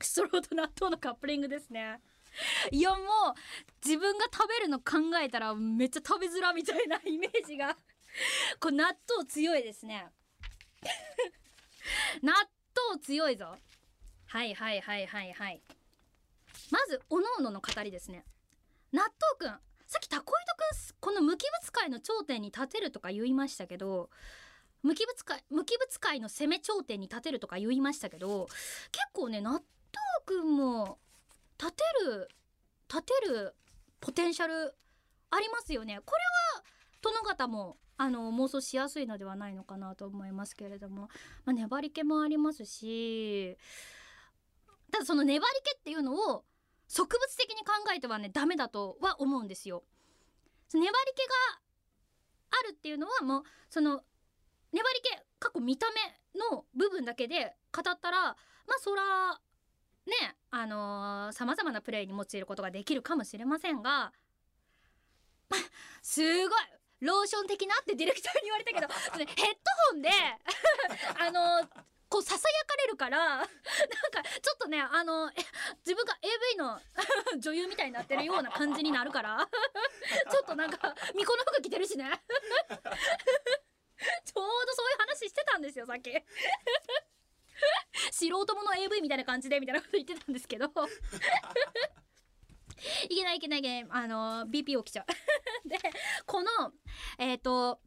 [0.00, 2.00] ストローと納豆のカップリングですね。
[2.72, 2.98] いやもう
[3.84, 7.76] 自分が食べるの考えたらめっちゃ食べづらみたいなイメージが。
[8.58, 10.08] これ納豆強いですね。
[12.22, 12.32] 納
[12.90, 13.56] 豆強いぞ。
[14.26, 15.62] はいはいはいはいはい。
[16.70, 18.24] まずおのおのの語りですね。
[18.92, 20.66] 納豆くんさっきタコイトくん
[21.00, 24.10] この無機物界の頂点に立てるとか言いましたけど
[24.82, 28.46] 無機物界無機物界の攻め頂点に立てるとか言いましたけど
[28.92, 29.64] 結構ね納豆
[30.24, 30.98] くんも
[31.58, 32.28] 立てる
[32.88, 33.54] 立てる
[34.00, 34.74] ポテンシャル
[35.30, 36.00] ありますよね。
[36.04, 36.22] これ
[36.58, 36.64] は
[37.02, 41.08] 殿方もあの妄想しやすいのではないのかなと思いますけれども、
[41.44, 43.56] まあ、粘り気もありますし
[44.90, 46.44] ただその粘り気っていうのを
[46.88, 49.82] 植物的に考えてはねダメだとは思うんですよ。
[50.72, 51.60] 粘り気が
[52.50, 54.02] あるっていうのはもうその
[54.72, 58.34] 粘り気過去見た目の部分だけで語ったらま
[58.74, 59.40] あそら
[60.06, 64.12] ねあのさまざまなプレイに用いることができるかもしれませんが
[66.02, 66.58] すごい
[67.00, 70.10] ローション的なってディレクターに言われたけど ヘッドホンで
[71.18, 71.68] あの
[72.08, 73.50] こうささやかれるからなんか
[74.40, 75.30] ちょっとねあの
[75.84, 76.80] 自分が AV の
[77.40, 79.46] 女優みたいになってるような感じになるから
[80.30, 82.10] ちょっとなんか巫女の服着てるしね。
[84.24, 86.12] ちょうどそういう話してたんですよさっき。
[88.12, 90.70] 素人もの AV みたいな感じでみたいなこと言ってたんですけど
[93.08, 93.86] いけないいけないいけない。
[93.90, 95.06] あの BP 起きちゃう。
[95.68, 95.78] で
[96.26, 96.72] この
[97.18, 97.80] えっ、ー、と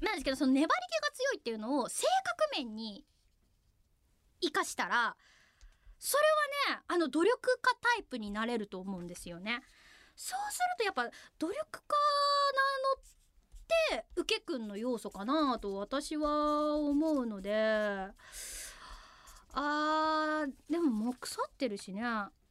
[0.00, 3.04] なんですけどその粘り気が強いっていうのを性格面に
[4.40, 5.16] 生かしたら
[5.98, 9.62] それはねあの努力家タイプになれると思うんですよね。
[10.14, 11.96] そうするとやっぱ努力家
[13.90, 18.08] なのって受けくんの要素かなと私は思うので。
[19.58, 22.02] あーでももう腐ってるしね。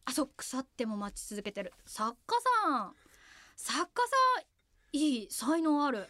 [0.06, 1.74] あそう腐っても待ち続けてる。
[1.86, 2.96] 作家さん。
[3.56, 4.16] 作家さ
[4.94, 6.08] んいい才能ある。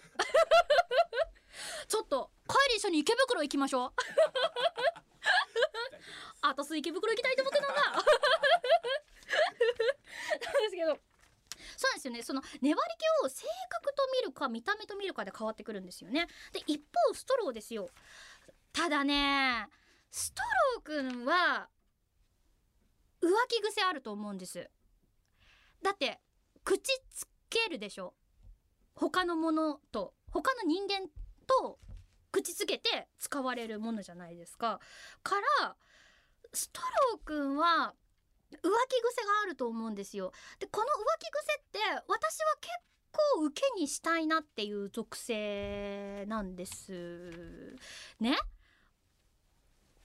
[1.87, 3.91] ちょっと帰り一緒に池袋行きましょう。
[6.41, 7.81] あとす池袋行きたいと思ってたんだ。
[7.83, 8.05] なんで
[10.69, 10.99] すけど。
[11.77, 12.23] そうですよね。
[12.23, 12.81] その粘り
[13.21, 16.27] 気を性格と見るか見た目と見るかで変わってくるんですよね。
[16.51, 17.89] で一方ストローですよ。
[18.73, 19.67] ただね
[20.11, 20.41] スト
[20.75, 21.69] ローくんは
[23.25, 24.69] 浮気癖あると思うんです。
[25.81, 26.19] だって
[26.63, 28.13] 口つけるでしょ？
[28.95, 31.07] 他のものと他の人間
[31.47, 31.79] と
[32.31, 34.79] 口つけて使われるものじゃないですか。
[35.23, 35.75] から
[36.53, 37.93] ストローくんは
[38.51, 40.31] 浮気癖があると思うんですよ。
[40.59, 42.73] でこの浮気癖って私は結
[43.11, 47.75] 構受けにしたいなっていう属性なんです
[48.19, 48.37] ね。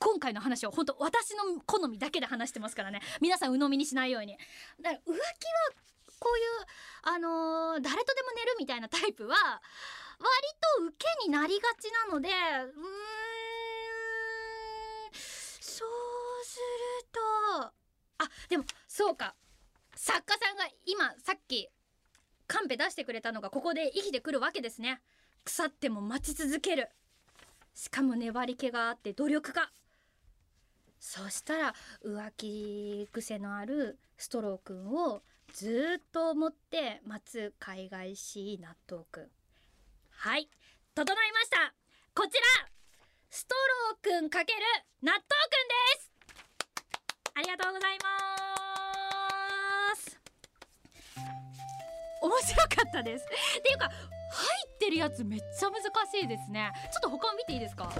[0.01, 3.01] 今回の話は本当私の好みだけで話してますからね。
[3.21, 4.37] 皆さん鵜呑みにしないように。
[4.81, 5.21] だから浮気は
[6.19, 10.27] こういうあのー、誰とでも寝るみたいなタイプは割
[10.79, 12.37] と受けになりがちなのでうー
[12.67, 12.73] ん
[15.13, 15.89] そう
[16.45, 17.21] すると
[18.19, 19.35] あでもそうか。
[19.95, 21.69] 作家さんが今さっき
[22.47, 25.03] カンペ出してくれたのがここで生きてくるわけですね。
[25.45, 26.89] 腐っても待ち続ける。
[27.75, 29.71] しかも粘り気があって努力家
[31.01, 35.23] そしたら浮気癖のあるストローくんを
[35.55, 39.29] ずっと思って待つ海外し納豆くん
[40.11, 40.49] はい
[40.95, 41.73] 整いました。
[42.15, 42.43] こちら
[43.31, 43.55] スト
[44.05, 44.59] ローくんかける
[45.03, 45.29] 納豆くん
[45.97, 46.13] です。
[47.35, 50.21] ありがとうございます。
[52.21, 53.25] 面白かったです。
[53.25, 53.29] っ
[53.63, 53.95] ていうか入
[54.75, 56.71] ってるやつめっちゃ難しいですね。
[56.93, 57.91] ちょっと他を見ていいですか？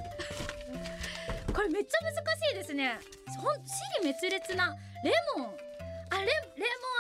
[1.61, 2.99] これめっちゃ難しいですね。
[3.37, 4.75] ほん死に滅裂な。
[5.04, 5.46] レモン。
[6.08, 6.33] あレレ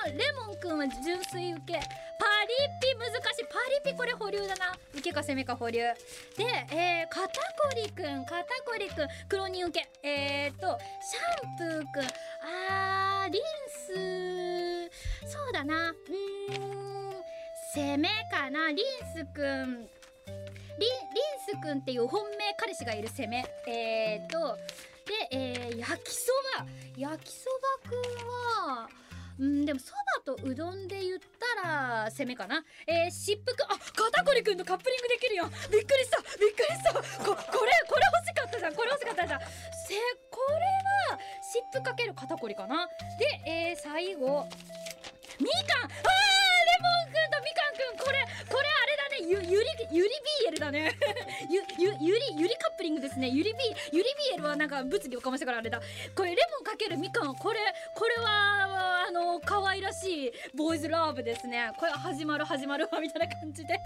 [0.04, 1.72] モンレモンくんは純粋受け。
[1.72, 1.88] パリ
[2.78, 3.44] ピ難しい。
[3.48, 3.56] パ
[3.86, 4.76] リピこれ保留だな。
[4.92, 5.80] 受けか攻めか保留。
[5.80, 5.94] で、
[6.72, 7.32] えー、肩こ
[7.74, 9.88] りくん肩こりくん黒人受け。
[10.06, 12.08] えー、っとシャンプーくん。
[12.44, 13.42] あーリン
[14.90, 15.32] ス。
[15.32, 15.88] そうだな。
[15.88, 17.14] うん。
[17.74, 18.68] 攻めかな。
[18.68, 18.86] リン
[19.16, 19.88] スくん。
[20.80, 23.44] リンスくんっていう本命彼氏がいる攻め。
[23.68, 24.56] えー、っと
[25.30, 26.66] で、えー、焼きそば。
[26.96, 27.50] 焼きそ
[27.84, 28.88] ばくんは
[29.38, 29.92] うんでもそ
[30.26, 31.18] ばとうどんで言っ
[31.62, 32.64] たら攻めかな。
[32.86, 33.60] えー、疾風く。
[33.60, 35.44] んあ肩こりくんとカップリングできるよ。
[35.70, 36.20] びっくりした。
[36.36, 36.92] びっくりした。
[36.92, 37.36] ここれ
[37.88, 38.74] これ欲しかったじゃん。
[38.74, 39.40] これ欲しかったじゃん。
[39.40, 39.46] せ
[40.30, 40.64] これ
[41.12, 42.88] は湿布かける肩こりかな。
[43.18, 44.48] で、えー、最後。
[45.40, 45.84] みかん。
[45.84, 48.04] あーレモンくんとみかんくん。
[48.04, 48.20] これ
[49.30, 50.10] ゆゆりゆり
[50.50, 50.90] BL だね。
[51.48, 53.28] ゆゆゆりゆりカップリングですね。
[53.28, 53.58] ゆり B
[53.92, 55.80] ゆり BL はなんか物議をかましたからあれだ。
[56.16, 57.36] これレモンかけるみかん。
[57.36, 57.60] これ
[57.94, 61.70] これはあの可愛らしいボーイズラブですね。
[61.78, 63.78] これは始まる始まるわみたいな感じで。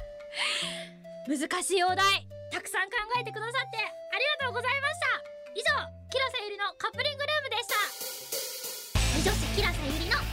[1.29, 2.27] 難しいお題。
[2.51, 3.77] たくさん考えてくださって。
[3.77, 5.07] ありがとうございました。
[5.55, 5.65] 以上
[6.09, 9.31] キラさゆりのカップリングルームでした。
[9.31, 10.24] 女子キラさゆりの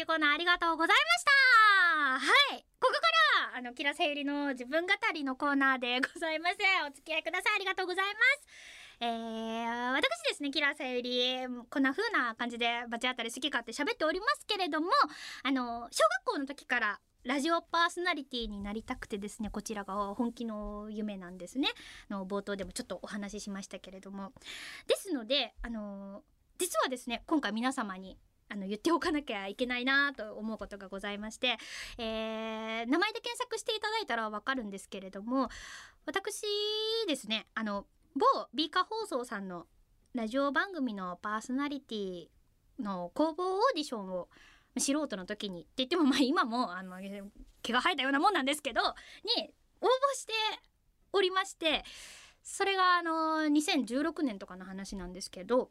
[0.00, 1.30] しいコーナーありがとうございました。
[2.18, 2.64] はい。
[2.80, 3.00] ここか
[3.52, 6.56] らあのキラさゆりの自分語りのコーナーでございます
[6.88, 7.56] お付き合いください。
[7.56, 8.96] ありがとうございます。
[9.02, 11.36] えー、私ですねキラーさゆり
[11.70, 14.88] こんな風な感じでバチ当たり好き勝手喋っておりますけれども
[15.42, 21.68] あの小学校の時からラジオパーソナリティになりたくてですねこちらが本気の夢なんですね。
[22.10, 24.32] の冒頭でもちょっとお話ししましたけれども。
[24.86, 26.22] ですのであの
[26.58, 28.18] 実はですね今回皆様に
[28.52, 31.56] あの言っておかなきゃいけないなと思うことがございまして、
[31.98, 35.48] えー、名前で検索していただいたらわかるんですけれども
[36.04, 36.42] 私
[37.06, 37.86] ですねあの
[38.16, 39.66] 某ビーカ放送さんの
[40.14, 42.26] ラジオ番組のパーソナリティ
[42.80, 44.28] の公募オーディションを
[44.76, 46.96] 素人の時にって言ってもまあ今もあの
[47.62, 50.32] 毛が生えたようなもんなんですけどに応募して
[51.12, 51.84] おりまして
[52.42, 55.70] それがあの2016年とかの話なんですけど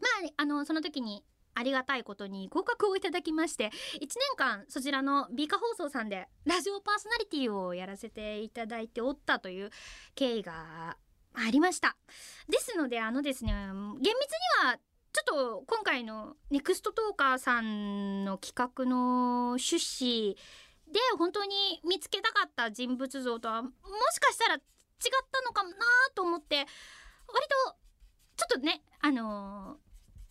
[0.00, 1.22] まああのその時に
[1.54, 9.70] ありがたいことに合格をいただきまして1年間そちらのビーカ放送さんでラジオパーソナリティをやらせていただいておったという
[10.14, 10.96] 経緯が
[11.34, 11.96] ありました。
[12.48, 14.14] ですのであのですね厳密に
[14.68, 14.78] は
[15.12, 20.34] ちょっと今回のネクストトーカーさんの企画の趣旨
[20.92, 23.70] で本当に見つけたかった人物像とはも
[24.12, 24.60] しかしたら違っ
[25.30, 25.70] たのかな
[26.14, 26.66] と思って割
[27.66, 27.76] と
[28.36, 29.76] ちょっとねあの、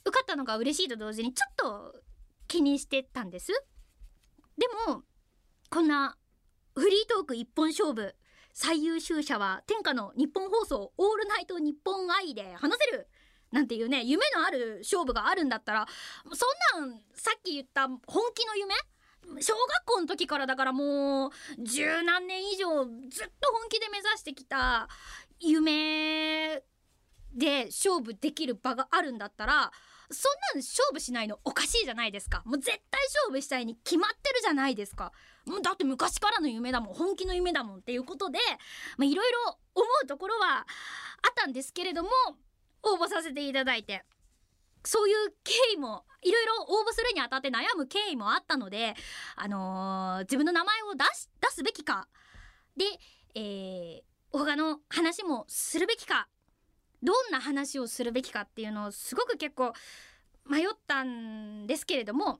[0.06, 2.02] 受かったのが嬉しいと同時にちょっと
[2.48, 3.52] 気にしてたんです。
[4.58, 5.04] でも
[5.70, 6.18] こんな
[6.76, 8.16] フリートーク一本勝負
[8.54, 13.08] 最優秀者は天下の日本放送オールナイト日本愛で話せる
[13.52, 15.88] なんていうね夢のある勝負があるんだったら
[16.32, 18.00] そんなんさっき言った本
[18.36, 18.74] 気の夢
[19.42, 21.32] 小学校の時からだからもう
[21.64, 24.88] 十何年以上ずっと本気で目指してきた
[25.40, 26.62] 夢
[27.34, 29.72] で勝負できる場があるんだったら
[30.14, 32.44] そんなん勝負しないのおかしいじゃないですか。
[32.46, 35.12] もう絶対勝負したいに決まってるじゃないですか。
[35.46, 36.94] もうだって昔からの夢だもん。
[36.94, 38.40] 本気の夢だもんっていうことで
[39.00, 40.66] いろいろ思うところはあっ
[41.36, 42.10] たんですけれども
[42.84, 44.04] 応募させていただいて。
[44.86, 48.96] そういう経緯もいろいろ応募するにあたって悩む経緯もあったので、
[49.36, 52.08] あのー、自分の名前を出し出すべきか。
[52.76, 52.86] で、
[53.36, 56.28] えー、他の話もするべきか。
[57.04, 59.74] どんな話をするべきかっていうのをすごく結構
[60.50, 62.40] 迷ったんですけれども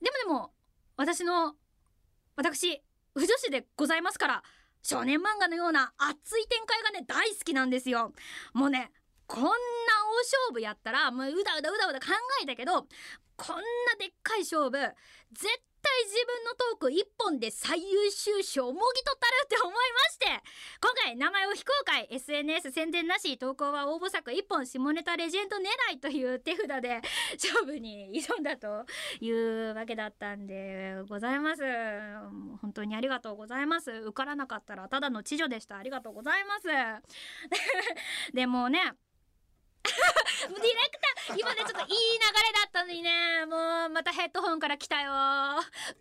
[0.00, 0.50] でもでも
[0.96, 1.54] 私の
[2.36, 2.82] 私
[3.14, 4.42] 不女子でございますから
[4.82, 8.12] 少年漫画のような熱い展開がね大好きなんですよ。
[8.52, 8.90] もうね
[9.26, 12.06] こんな大勝負やったらもううだうだうだうだ考
[12.42, 12.86] えたけど
[13.36, 13.62] こんな
[13.98, 14.72] でっかい勝負
[15.32, 15.71] 絶対
[16.06, 19.78] 自分のトーク一本で最優秀賞をもぎ取ったるって思いま
[20.10, 20.26] して
[20.80, 27.00] 今回名前を非公開 SNS 宣伝なし投稿は応募作一本下ネタレジェンド狙いという手札で
[27.34, 28.84] 勝負に挑んだと
[29.20, 31.62] いうわけだったんでございます。
[32.60, 33.90] 本当にありがとうございます。
[33.90, 35.76] 受からなかったらただの知女でした。
[35.76, 36.68] ありがとうございます。
[38.34, 38.94] でもね
[40.48, 43.46] ディレクター今ねちょっといい流れだったのにね。
[43.46, 45.12] もうまたヘッドホンから来たよ。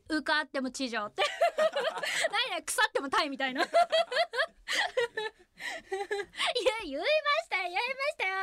[0.10, 1.24] 受かっても地上って。
[2.50, 3.62] 何ね腐ってもタイみたいな。
[3.66, 3.72] いや
[6.84, 8.36] 言いましたよ言いましたよ。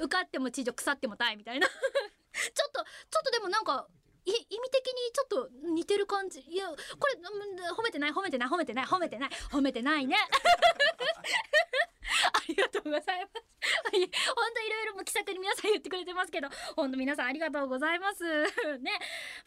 [0.00, 1.66] 受かっても地上腐ってもタイみたいな。
[1.66, 1.74] ちょ
[2.68, 3.88] っとちょっとでもなんか
[4.24, 4.36] 意味
[4.70, 6.40] 的にちょっと似てる感じ。
[6.40, 6.74] いやこ
[7.06, 7.14] れ
[7.76, 10.16] 褒めてない褒めてない褒めてない褒めてない褒めてないね。
[12.32, 13.50] ありがとうございます。
[13.90, 18.24] 本当いろいろも気さくに皆さん言ってくれてますけど本当皆さんありがとうございます。
[18.78, 18.92] ね。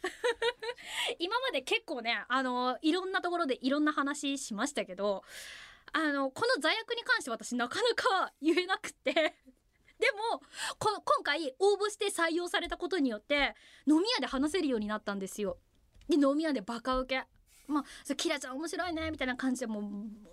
[1.18, 5.22] 今まで結構ねあのいろんなところでいろんな話しましたけど
[5.92, 9.36] あのこの座役に関して私なかなか言えなくて。
[9.98, 10.40] でも
[10.78, 13.54] こ今回応募して採用されたことによって
[13.86, 15.58] 飲み屋で話せるようになったんですよ。
[16.08, 17.24] で飲み屋でバカウケ
[17.66, 19.82] まあ、そキラちゃん面白いねみたいな感じでもう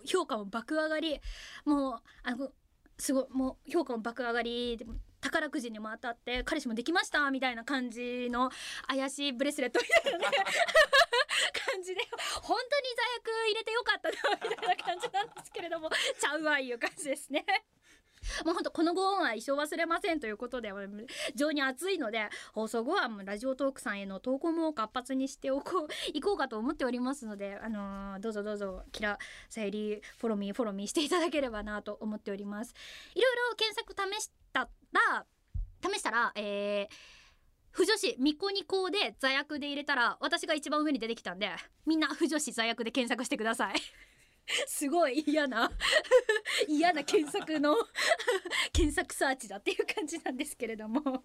[0.05, 1.19] 評価も爆上がり。
[1.65, 2.51] もうあの
[2.97, 4.77] すごいもう評価も爆上がり。
[4.77, 4.85] で
[5.21, 8.49] 宝くじにも当たって彼氏もできましたみたいな感じの
[8.87, 10.25] 怪しいブレスレットみたいなね。
[11.71, 12.01] 感じで
[12.41, 14.15] 本当に座薬入れてよかったな
[14.49, 15.89] みたいな感じなんですけれども。
[16.19, 17.45] ちゃうわいう感じですね。
[18.45, 29.17] もうほんとこのご恩は一生忘れませんということで非常に熱いので放送後はもうラジオトークさんへの投稿も活発にしておこういこうかと思っておりますので、あのーどうぞどうぞキラ
[29.49, 32.73] さゆりフォロミーフォロミーしていただければなと思っております。
[33.15, 35.25] いろいろ検索試したら
[35.81, 37.21] 試したらえー
[37.73, 41.49] 不女子ミコニコで座薬で入れたら私が一番上に出てきたんで
[41.85, 43.75] みんな不女子座薬で検索してください。
[44.67, 45.71] すごい嫌な
[46.67, 47.75] 嫌な検索の
[48.73, 51.23] 検索サーチだっていう感じなんですけれども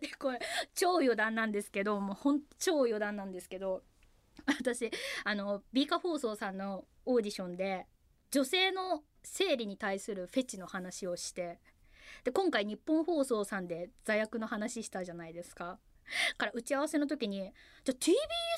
[0.00, 0.40] でこれ
[0.74, 3.84] 超余談なんですけどもうほん超余談なんですけど
[4.46, 4.90] 私
[5.24, 7.86] あのビーカ放送さんのオーディションで
[8.30, 11.60] 女性の生理に対するフェチの話をして
[12.24, 15.78] で今回日本放送さんで座薬の話したじゃないですか。
[16.36, 17.52] から打ち合わせの時に
[17.84, 17.98] 「じゃあ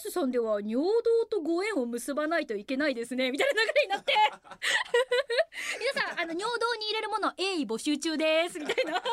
[0.09, 4.13] TBS さんでは尿道とご縁を結ばないといけないですね」みたいな流れになって。
[5.79, 9.03] 皆さんあの尿道に入れるもの鋭意募集中ですみたいな。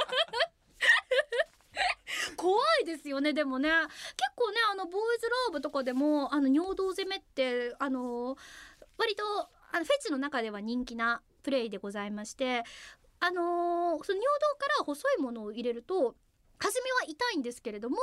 [2.36, 3.70] 怖いですよねでもね。
[3.70, 8.38] 結構ねあのボーイズラブとかでもあの尿道攻めってあの
[8.98, 9.24] 割と
[9.72, 12.64] あのフェチの中では人気なプレイでございまして
[13.20, 16.16] あのその尿道から細いものを入れると
[16.60, 17.98] 初めは痛いんですけれども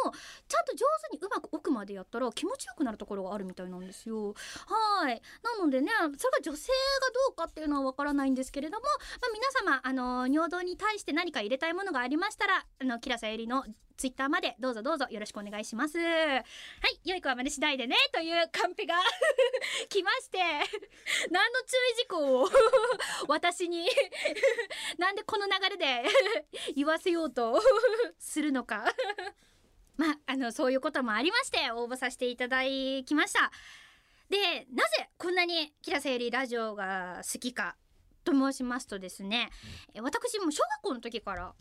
[0.49, 4.35] ちゃんと上手にうまく奥までやったら気持ちよくなるところがあるみたいなんですよ。
[4.67, 6.69] はいなのでねそれが女性
[7.01, 13.65] がどうかっていうのはわからないんですけれども、まあ、皆様あの尿道に対して何か入れたいものがありましたらあのキラさゆりの
[13.97, 15.99] ツイッターまでどうぞどうぞよろしくお願いします。
[15.99, 16.45] はい
[17.05, 18.95] 良い子は真似しないでねというカンペが
[19.89, 20.39] 来まして
[21.31, 22.49] 何の注意事項を
[23.29, 23.89] 私に
[24.99, 26.05] なんでこの流れで
[26.75, 27.61] 言わせようと
[28.18, 28.85] するのか。
[29.97, 33.53] まああのそういうこともありまして応募させていただきました。
[34.29, 37.77] でなぜこんなにキラセイリラジオが好きか
[38.25, 39.51] と申しますとですね
[39.93, 41.55] え私も小学校の時から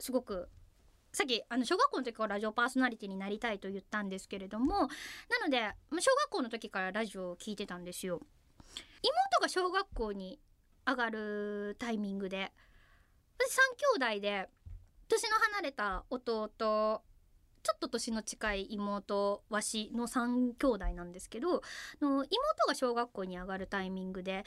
[0.00, 0.48] すごく
[1.12, 4.74] さっきあの小学校の時からラジオパーソナリティになりたいと言ったんですけれども
[5.28, 8.20] なのでまあ小学校の時からラジオを聞いてたんですよ
[9.02, 10.38] 妹が小学校に
[10.86, 12.52] 上がるタイミングで
[13.38, 14.48] 私3兄弟で
[15.08, 17.02] 年の離れた弟
[17.62, 21.62] ちょっと年の近い妹わしの3兄弟なんですけど
[22.00, 22.28] の妹
[22.66, 24.44] が小学校に上がるタイミングで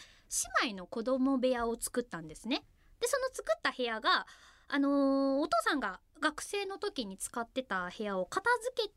[0.63, 2.63] 姉妹の子供部屋を作ったんですね。
[2.99, 4.25] でその作った部屋が
[4.67, 8.93] あのーお父さんが学生の時に使ってた部屋を片付けて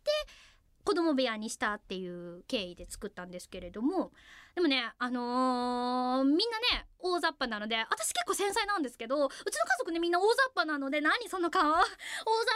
[0.84, 4.12] 子供部屋にしたっていう経緯で作ったんですけれども
[4.54, 11.62] でもねあのーみんなね大雑把なので私結構繊細なんですけどうちの家族ねみんな大雑把なので何その顔？
[11.62, 11.84] 大雑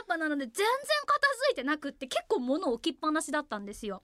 [0.06, 0.66] 把なので全然
[1.06, 4.02] 片付いてなくって結構物置きっぱなしだったんですよ。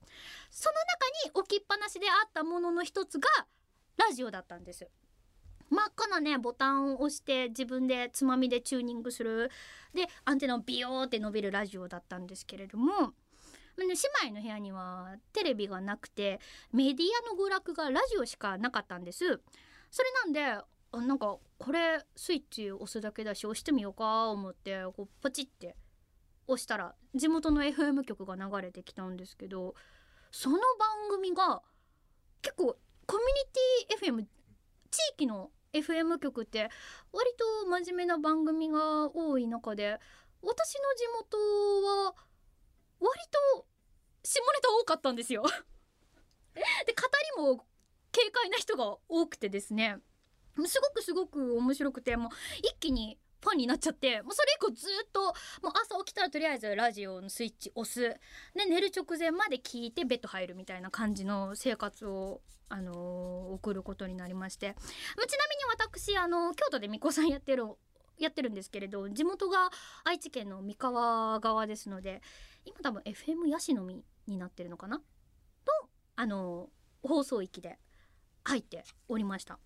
[0.50, 3.28] その中に置きっぱなしであったものの一つが
[3.96, 4.88] ラジオだったんです。
[5.70, 9.50] 真っ赤なねボタンを押して自分でつまみでチューニングする。
[9.94, 13.12] でアンテナをビヨーって伸びるラジオだったんですけれども
[13.78, 13.84] 姉
[14.28, 16.40] 妹の部屋にはテレビがなくて
[16.72, 19.40] メディアの娯楽がラジオしかなかったんです。
[19.90, 25.76] それなんであなんかこれスイッチ押すだけだし押してみようか思ってこうポチって
[26.46, 29.74] 押したら地元の FM 局が流れてきたんですけど
[30.30, 30.62] その番
[31.10, 31.62] 組が
[32.42, 34.24] 結構コミュニティ FM
[34.90, 36.68] 地域の FM 局って
[37.12, 39.98] 割と真面目な番組が多い中で
[40.42, 41.36] 私の地元
[42.06, 42.14] は
[43.01, 43.20] 割
[43.55, 43.66] と
[44.22, 45.42] 下ネタ多かったんですよ。
[46.55, 47.03] で語
[47.38, 47.66] りも
[48.12, 49.99] 軽快な人が多くてですね。
[50.66, 55.32] すごくすごく面白くてもう一気にファンになっちゃってもうそれ以降ずっともう
[55.74, 58.01] 朝起きたらとりあえずラジオのスイッチ押す。
[58.55, 67.66] で寝る直前まで聞いてベッド入るみたいな感じの生活を、あのー送ることになりまして、ちなみに私、あの京都で巫女さんやってる
[68.18, 69.70] やってるんですけれど地元が
[70.05, 72.22] 愛知県の三河側ですので
[72.64, 74.98] 今多分 FM ヤシの実になってるのかな？
[74.98, 75.02] と
[76.16, 76.70] あの
[77.02, 77.78] 放送域で
[78.44, 79.58] 入っておりました。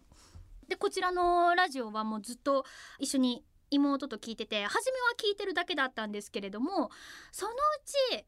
[0.69, 2.65] でこちらのラジオはもうずっと
[2.99, 6.91] 一緒に妹と聞いてて初めは聞いてるだけだったんですけれども
[7.33, 8.27] そのうち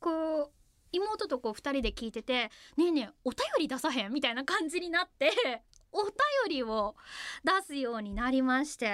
[0.00, 0.50] こう
[0.92, 5.30] 妹とこう2人で聞いてて「ねえねえお便り出さへん?」みたいな感じになって
[5.92, 6.12] お便
[6.48, 6.96] りを
[7.44, 8.86] 出すようになりまして。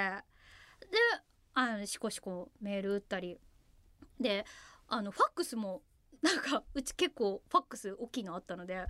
[0.80, 0.98] で
[1.56, 3.38] あのしこしこメール打ったり。
[4.20, 4.44] で
[4.88, 5.82] あのファックスも
[6.22, 8.86] なんかうち結構ファックス大きいのあったので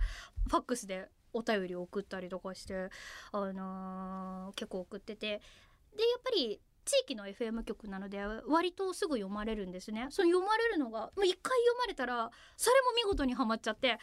[0.47, 2.89] ファックスでお便り送ったりとかして、
[3.33, 5.41] あのー結構送ってて。
[5.95, 10.07] でやっぱり地域の FM 局なので割とすぐ読まれるんですね。
[10.11, 13.97] その読まれるのがもう一回読まれたらそれも見事にはまっちゃってあ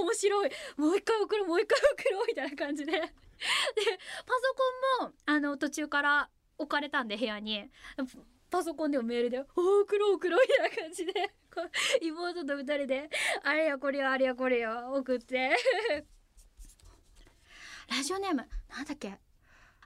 [0.00, 0.50] 面白い。
[0.76, 2.92] もう一回送ろうもう一回送ろうみたいな感じで。
[2.92, 3.10] でパソ
[4.98, 7.70] コンもあの途中から置かれたんで部屋に。
[8.50, 11.12] パソコンでもメールで「お送ろう送ろう」みたいな感じで
[11.52, 13.10] こう妹と二人で
[13.42, 15.56] あれやこれやあれやこれや送って。
[17.88, 19.16] ラジオネームなんだっけ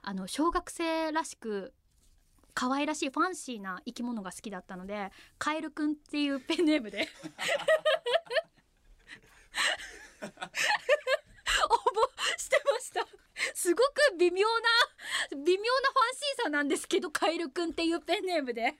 [0.01, 1.71] あの小学生らしく
[2.53, 7.07] 可愛らしいファンシーな生き物が好きだったのでカエルくんっていうペンネームで。
[13.61, 18.73] すごく微妙な微妙なファンシーさなんですけどカエルくんっていうペンネームで。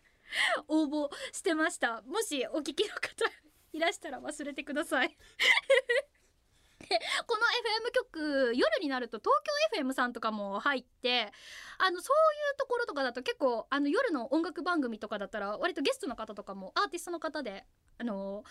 [0.67, 2.01] 応募してました。
[2.03, 3.25] もしお聞きの方
[3.73, 5.09] いらしたら忘れてください。
[5.09, 5.15] で
[7.27, 7.43] この
[7.85, 9.31] FM 局夜になると東
[9.75, 11.31] 京 FM さんとかも入って
[11.77, 12.15] あのそう
[12.51, 17.65] いうところとかだと結構あの夜の音楽番組とかだったら割とゲストの方とかもアーティストの方で
[17.99, 18.43] あの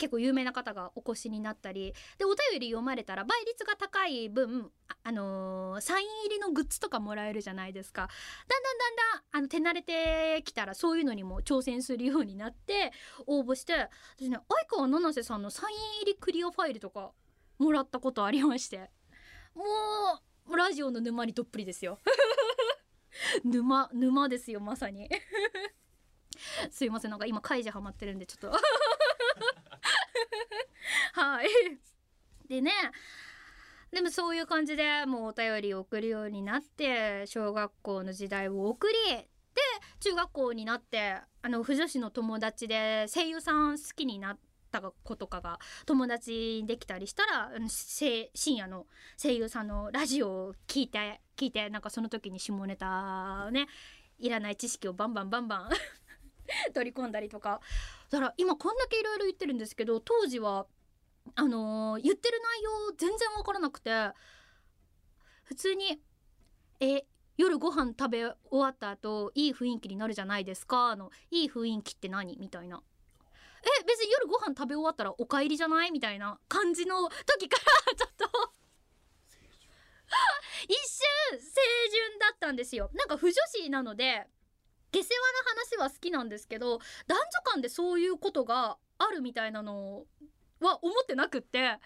[0.00, 8.08] 結構有名な方がお越しになったりでお便り読まれたら倍率が高い分あ、あのーサイン入りのグッズとかもらえるじゃないですか。
[8.48, 12.92] だんだんだんだんあの手慣れてきたらそういうのにも挑戦するようになって
[13.26, 13.88] 応募して
[14.18, 17.12] 私ね相川七瀬さんのサイン入りクリアファイルとか
[17.58, 18.90] もらったことありまして。
[19.54, 19.64] も
[20.48, 21.98] うラジオの沼にどっぷりですよ。
[23.44, 25.10] 沼沼ですよまさに。
[26.70, 28.58] すいませんなんか今カイジハマってるんでちょっと。
[31.12, 31.48] はい。
[32.48, 32.72] でね
[33.92, 39.26] でもそういう感じでもうお便りを送るようになって小学校の時代を送りで
[40.00, 44.38] 中学校になってあの婦女子の友達で声優さん好きになっ
[44.70, 48.86] た子とかが友達にできたりしたら深夜の
[49.20, 53.66] 声優さんのラジオを聞いて聞いてなんかその時に下ネタね
[54.18, 55.70] いらない知識をバンバンバンバン
[56.74, 57.60] 取り込んだりとか
[58.10, 60.66] だから今こんだけいろいろ言ってるんですけど当時は
[61.36, 64.10] あのー言ってる内容全然わからなくて
[65.44, 66.00] 普通に
[66.80, 67.06] 「え
[67.36, 72.82] 夜ご飯食べ終わった後いい雰囲気になるじゃないですか」の「いい雰囲気って何?」みたいな。
[73.62, 75.90] え別に夜ご飯食べ終わったらお帰りじゃない？
[75.92, 77.62] みたいな感じの時から
[77.94, 78.54] ちょっと
[80.66, 81.50] 一瞬清
[81.90, 84.26] 純だったんですよなんか不女子なので
[84.92, 90.04] 下世話な話は好きなんですけど男女間でそういうことがあるみたいなの
[90.60, 91.78] は思ってなくって。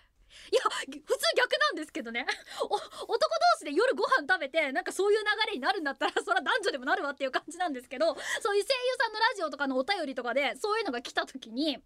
[0.51, 1.01] いや普通
[1.37, 2.27] 逆なんですけどね。
[2.59, 3.17] 男同
[3.59, 11.79] 士で夜ご飯食べてなんかそういう流れになるんだったらそれは男女でもなるわっていう感じなんですけどそういう声優さんのラジオとかのお便りとかでそういうのが来た時に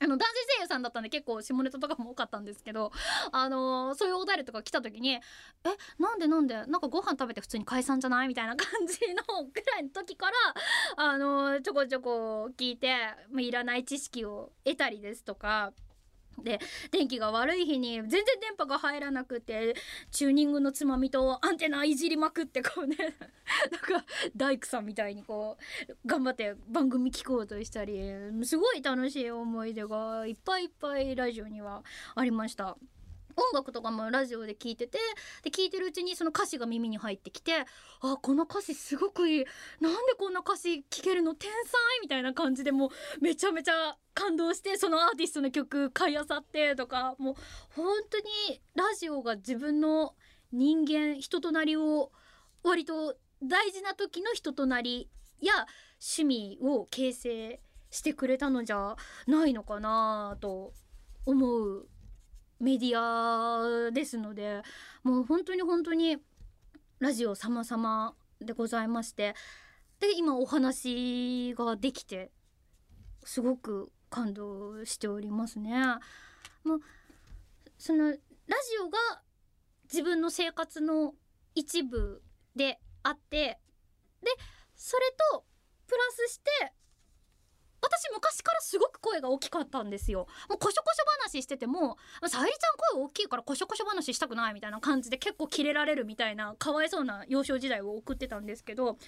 [0.00, 2.90] あの男性声優さんだったんで結構下ネタとかも多かったんですけど、
[3.30, 5.20] あのーそういうお便りとか来た時に「え
[5.98, 10.36] なんでなんでなんかご飯食べて普通に解散じゃない?」みたいな感じのぐらいの時から、
[10.96, 12.94] あのーちょこちょこ聞いて、
[13.30, 15.72] まあ、いらない知識を得たりですとか。
[16.42, 16.60] で
[16.90, 19.74] 天気が悪い日に全然電波が入らなくて
[20.10, 22.96] チューニングのつまみとアンテナいじりまくってこうね
[23.70, 24.06] なんか
[24.36, 25.56] 大工さんみたいにこ
[25.88, 28.00] う頑張って番組聞こうとしたり
[28.44, 32.76] すごい楽しい思い出がいっぱいいっぱいラジオにはありました。
[33.36, 34.98] 音楽とかもラジオで聞いてて
[35.42, 37.52] で聞いてるうちにその歌詞が耳に入ってきて
[38.00, 39.44] あこの歌詞すごくいい。
[39.80, 47.34] なんでこんな歌詞聴けるの天才みたいな感じでもうめちゃめちゃ感動してそのアーティストの曲買いあさってとかもう
[47.74, 50.14] 本当にラジオが自分の
[50.52, 52.12] 人間人となりを
[52.62, 55.08] 割と大事な時の人となり
[55.40, 55.52] や
[56.00, 57.60] 趣味を形成
[57.90, 60.72] してくれたのじゃないのかなと
[61.26, 61.88] 思う
[62.62, 64.62] メディアですので
[65.02, 66.16] もう本当に本当に
[67.00, 69.34] ラジオ様々でございまして
[69.98, 72.30] で今お話ができて
[73.24, 75.72] すごく感動しておりますね。
[76.64, 76.80] もう
[77.78, 78.18] そのラジ
[78.84, 79.22] オが
[79.84, 81.14] 自分の生活の
[81.56, 82.22] 一部
[82.54, 83.58] であって
[84.22, 84.30] で
[84.76, 85.02] それ
[85.32, 85.44] と
[85.88, 86.72] プラスして
[87.82, 90.26] 私昔からすごく声が大きかったんですよ。
[90.48, 98.98] もうこしょこしょ話してても「さゆりちゃん声大きいからこしょこしょ話したくない」みたいな感じで結構キレられるみたいなかわいそうな幼少時代を送ってたんですけどそういう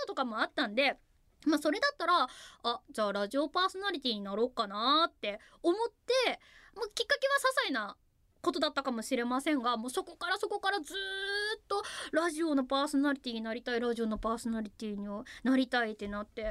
[0.00, 0.98] のとかもあったんで。
[1.46, 2.28] まあそれだったら
[2.64, 6.38] あじゃあラジオパーソナリティになろうかなって思って、
[6.74, 7.96] まあ、きっかけは些細な
[8.42, 11.82] ことだったかもしれませんがもうそこからそこからずっと
[12.12, 15.06] ラジオのパーソナリティになりたいラジオのパーソナリティに
[15.42, 16.50] なりたいってなってで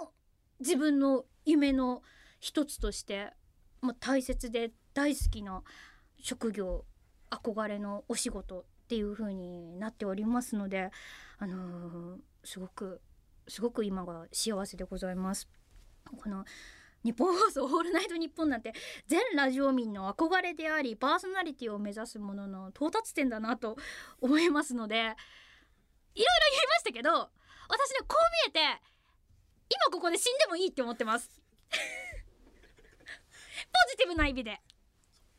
[0.00, 0.12] 今も
[0.60, 2.02] 自分の夢の
[2.40, 3.32] 一つとして、
[3.80, 5.62] まあ、大切で大好きな
[6.20, 6.84] 職業
[7.30, 10.90] 憧れのお仕事っていう風になっておりますので、
[11.38, 13.00] あのーすごく
[13.48, 15.48] すごく今が幸せでございます。
[16.22, 16.44] この
[17.04, 18.72] 日本放送オールナイトニッポンなんて
[19.06, 23.76] 全ラジオ民の憧れでありパーソナリティを目指すものの到達点だなと
[24.20, 25.16] 思いますのでいろいろ言い
[26.68, 27.30] ましたけど私ね
[28.06, 28.82] こう見えて
[29.68, 31.30] 今ここで死んでもいいって思ってます。
[31.70, 31.76] ポ
[33.90, 34.60] ジティブな意味で。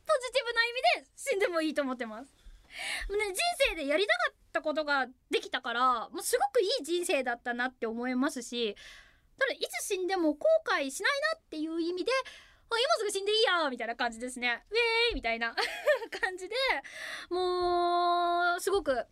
[0.06, 2.34] ポジティブな意味で死んでもいいと思ってます。
[3.10, 3.36] もうね、人
[3.70, 8.76] 生でやりたかったことができたからもうすごくいい人生だったなって思いますし
[9.40, 12.12] ただいつ死んでも後悔しないなっていう意味で
[12.70, 14.66] 今すぐ死んでいいやみたいな感じですね。
[14.70, 15.56] ウェーイみたいな
[16.22, 16.56] 感じで
[17.30, 19.06] もうすごく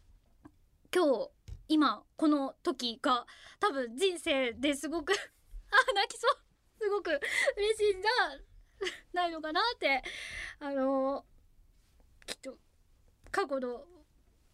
[0.93, 1.29] 今日
[1.67, 3.25] 今この時が
[3.59, 5.13] 多分人生ですごく
[5.71, 6.45] あ泣きそう。
[6.77, 7.09] すごく
[7.57, 8.11] 嬉しいんじゃ
[9.13, 10.03] ないのかなって。
[10.59, 11.25] あの
[12.25, 12.57] きっと
[13.31, 13.85] 過去の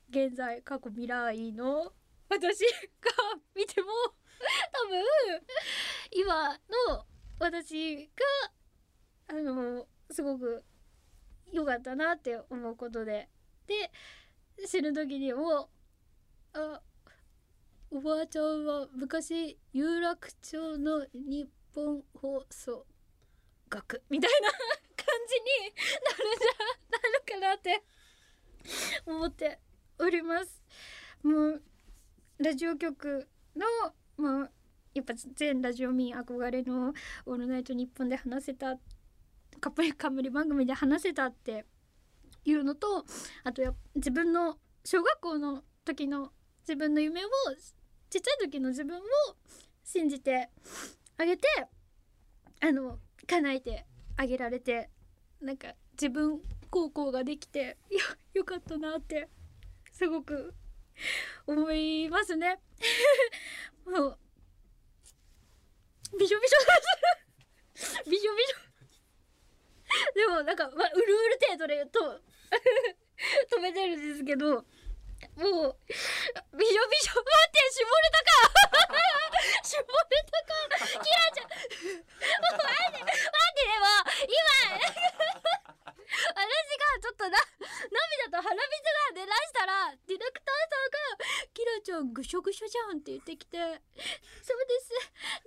[0.10, 1.94] 現在過去未来の
[2.30, 3.12] 私が
[3.56, 3.88] 見ても
[4.72, 5.04] 多分
[6.12, 6.50] 今
[6.88, 7.06] の
[7.40, 8.10] 私
[9.28, 10.64] があのすごく
[11.52, 13.30] 良かったなって思うことで。
[13.68, 13.92] で
[14.66, 15.70] 死ぬ時にも
[16.54, 16.82] あ
[17.94, 22.86] おばあちゃんは昔有楽町の日本放送
[23.70, 24.50] 学みたいな
[24.96, 27.84] 感じになるんじゃないのかなって
[29.06, 29.60] 思って
[30.00, 30.64] おります。
[31.22, 31.64] もう
[32.38, 33.28] ラジオ局
[33.58, 33.66] の
[34.16, 34.52] もう
[34.94, 36.94] やっぱ全ラジオ民憧れの
[37.28, 38.80] 「オールナイトニッポン」で話せた
[39.60, 41.66] カップリ冠番組で話せたって
[42.46, 43.06] いうのと
[43.44, 46.32] あとや自分の小学校の時の
[46.62, 47.30] 自分の夢を
[48.12, 49.02] ちっちゃい時の自分を
[49.86, 50.50] 信じて
[51.18, 51.48] あげて
[52.60, 53.86] あの叶えて
[54.18, 54.90] あげられて
[55.40, 58.00] なんか自分高校ができて よ
[58.34, 59.30] よかったなって
[59.94, 60.54] すごく
[61.48, 62.60] 思いますね。
[63.88, 64.18] もう
[66.20, 66.58] びしょびしょ
[68.12, 68.72] びしょびしょ。
[70.16, 72.22] でもなんか、まあ、うるうる程度でと
[73.56, 74.66] 止めてるんですけど
[75.38, 78.32] もうびしょびしょ待って絞れたか。
[79.64, 80.86] 絞れたか。
[80.86, 81.50] キラちゃん。
[81.52, 83.86] 待って待ってでも
[84.28, 85.81] 今。
[86.12, 87.38] 私がちょっとな
[88.28, 88.84] 涙と鼻水
[89.16, 93.58] が出だしたらディレクターさんが「キラちゃんぐしょぐしょじゃん」って言ってきて
[94.44, 94.92] 「そうです。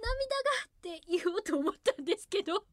[0.00, 2.64] 涙が」って言おうと思ったんですけど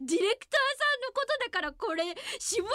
[0.00, 2.74] ディレクターさんのことだからこれ絞り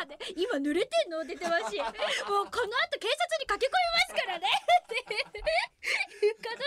[0.00, 1.24] だなって今濡れてんの？
[1.24, 1.78] 出てますし。
[1.78, 4.48] もうこの後警察に駆け込みますからね。
[4.82, 6.64] っていうことで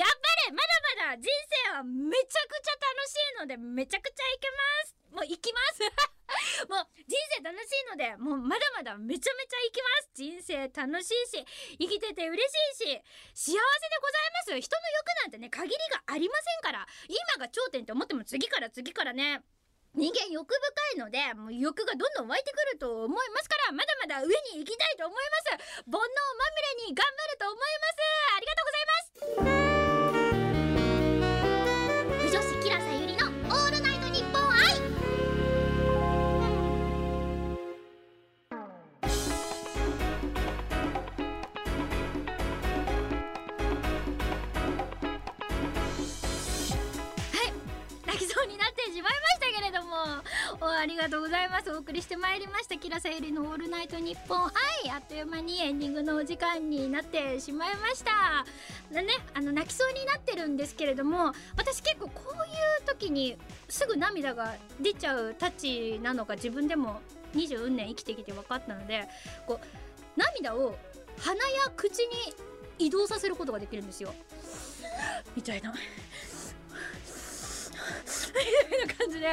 [0.00, 0.16] やっぱ
[0.48, 1.28] りまだまだ人
[1.68, 4.56] 生はめちゃくちゃ楽しいのでめちゃくちゃいけま
[4.86, 5.01] す。
[5.12, 5.84] もう行きます。
[6.68, 10.10] もう人生楽しいのでもうまだまだめちゃめちゃ行きます。
[10.14, 11.44] 人生楽しいし
[11.78, 12.36] 生きてて嬉
[12.76, 13.02] しいし
[13.34, 13.60] 幸せで
[14.00, 16.86] ございます人の欲なんてね限りがありませんから。
[17.08, 19.42] 今が頂点って思っても次から次からね
[19.94, 20.58] 人間欲深
[20.96, 25.84] いのでもう欲がどんどん湧いてくると思いますからまだまだ上に行きたいと思います。
[25.84, 28.02] 煩悩まみれに頑張ると思います。
[28.36, 29.91] ありがとうございます。
[48.92, 49.96] しまいましたけれども
[50.60, 52.76] おありがとうございますお送りしてまいりました。
[52.76, 54.38] キラさゆりのオールナイトニッポン。
[54.84, 58.44] 愛あっという間にエンディングのお時間になってしまいました。
[58.92, 63.38] でねあの泣きそうになってるんですけれども私結構こういう時に
[63.70, 67.00] すぐ涙が出ちゃうたちなのか自分でも
[67.34, 69.08] 20年生きてきて分かったので
[69.46, 70.76] こう涙を
[71.18, 71.42] 鼻や
[71.74, 72.34] 口に
[72.78, 74.12] 移動させることができるんですよ。
[75.34, 75.72] みたいな。
[77.92, 79.28] みたいな感じで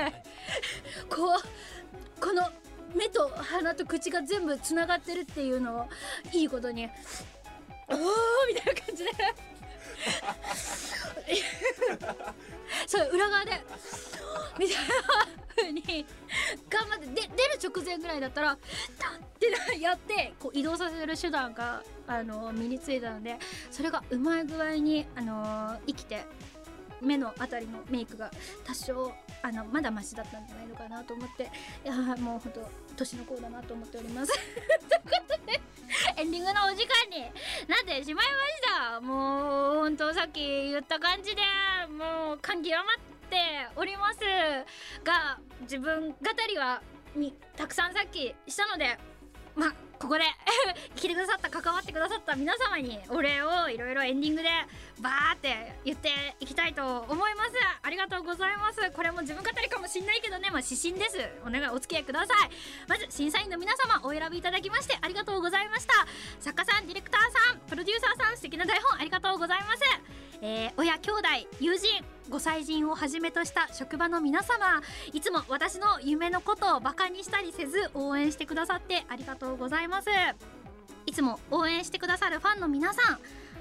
[1.09, 2.43] こうこの
[2.95, 5.85] 目と鼻と口が全部つながってるっていうのを
[6.33, 6.89] いいことに。
[7.87, 7.97] おー
[8.47, 9.11] みたいな感じで。
[12.87, 13.51] そう裏側で。
[14.57, 14.93] みたいな
[15.55, 16.05] 風に
[16.69, 17.29] 頑張ってで出る
[17.61, 18.57] 直前ぐらいだったらダンっ
[19.39, 23.37] てやってこう移動させる手段があの身についたので
[23.71, 26.25] それがうまい具合にあの生きて
[27.01, 28.29] 目のあたりのメイクが
[28.65, 31.43] 多少あのまだマシだったんじゃないのかなと思って。
[31.85, 34.33] いやもうほんと年の子だなと思っております。
[34.89, 35.61] ということで
[36.17, 37.21] エンディングのお時間に
[37.67, 39.01] なってしまいました。
[39.01, 41.41] もうほんとさっき言った感じで
[41.89, 42.85] もう感極まっ
[43.29, 43.37] て
[43.75, 44.19] おります
[45.03, 46.15] が自分語
[46.47, 46.81] りは
[47.15, 48.97] みたくさんさっきしたので
[49.59, 50.23] まあここで
[50.95, 54.47] 聞いてくださった関わってくださった皆様にお礼をいろいろエンディングで
[55.01, 57.51] バーって言っていきたいと思います。
[57.83, 58.79] ありがとうございます。
[58.91, 60.49] これも自分語りかもしんないけどね。
[60.51, 61.19] まあ指針です。
[61.45, 62.49] お願いお付き合いください。
[62.87, 65.93] まず審査員の皆様お選びいただきましてありがとうございました。
[66.39, 70.28] 作家さんディレクターさんプロデューサーさん素敵な台本ありがとうございます。
[70.41, 71.21] えー親兄弟
[71.59, 71.87] 友人
[72.29, 74.81] ご祭神をはじめとした職場の皆様
[75.13, 80.09] いつも私の夢のことをバカにしたりせず応援してくださってありがとうございます。
[81.05, 83.19] いつも応援してくださるファンの皆さん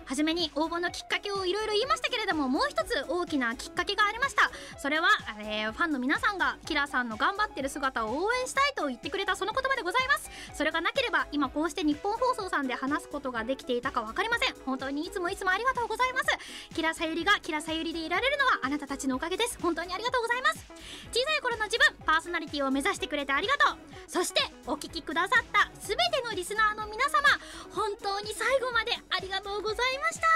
[0.09, 4.51] はじめに応募のきっかけをいろいろ言いましたけれどももう一つ大きなきっかけがありました。
[4.79, 5.09] それは、
[5.41, 10.31] えーファンの皆さんがキラさんの頑張ってる姿を応援したいと言ってくれたその言葉でございます。
[10.55, 14.55] それがなければ今こうして日本放送さんで話すことができていたか分かりません。
[14.65, 16.27] 本当にいつもいつもありがとうございます。
[16.75, 19.59] キラさゆりがキラさゆりでいられるのはあなたたちのおかげです。
[19.61, 20.65] 本当にありがとうございます。
[21.13, 23.77] 小さい頃の自分パーソナリティを目指してくれてありがとう。
[24.09, 27.29] そしてお聞きくださった全てのリスナーの皆様
[27.73, 29.98] 本当に最後までありがとうございます。
[29.99, 30.27] ました。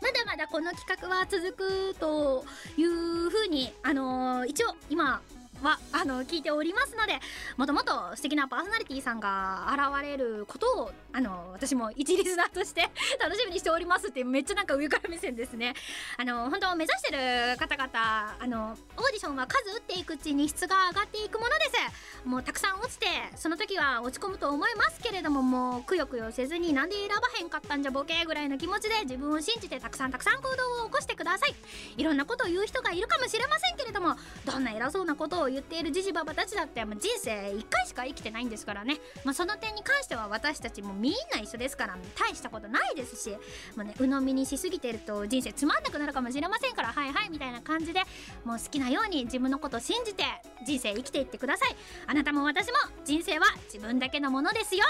[0.00, 2.44] まだまだこの企画は続くと
[2.76, 5.22] いうふうに、あのー一応今
[5.62, 7.14] はあの聞いておりますので
[7.56, 12.82] もともと素敵なパーソナリティさんが現れることをあの私も一リスナーとして
[13.20, 15.74] 楽しみにしておりますってめっちゃなんか上から目線ですね。
[16.18, 22.28] あの本当目指してる方々あのオーディションは数打っていくうちに質が上がっていくものです。
[22.28, 31.54] もうたくさん落ちてその時は落ち込むと思いますけれどももうくよくよせずになんで選ばへんかったんじゃボケぐらいの気持ちで自分を信じてたくさんたくさん行動を起こしてください。
[31.96, 43.30] いろんなことを言う人がいるかもしれませんけれどもどんな偉そうなことを言っているじじばばたちだって、まあ、人生1回しか生きてないんですからね、まあ、その点に関しては私たちもみんな一緒ですから大したことないですし。
[43.76, 46.92] もうね鵜呑みにしすぎてると人生つまんなくなるかもしれませんから。
[46.92, 48.02] はいはいみたいな感じで。
[48.44, 50.24] もう好きなように自分のことを信じて
[50.66, 51.76] 人生生きていってください。
[52.06, 52.74] あなたも私も
[53.04, 54.84] 人生は自分だけのものですよ。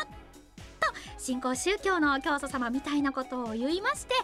[0.80, 4.14] と新興宗教の教祖様みたいなことを言いまして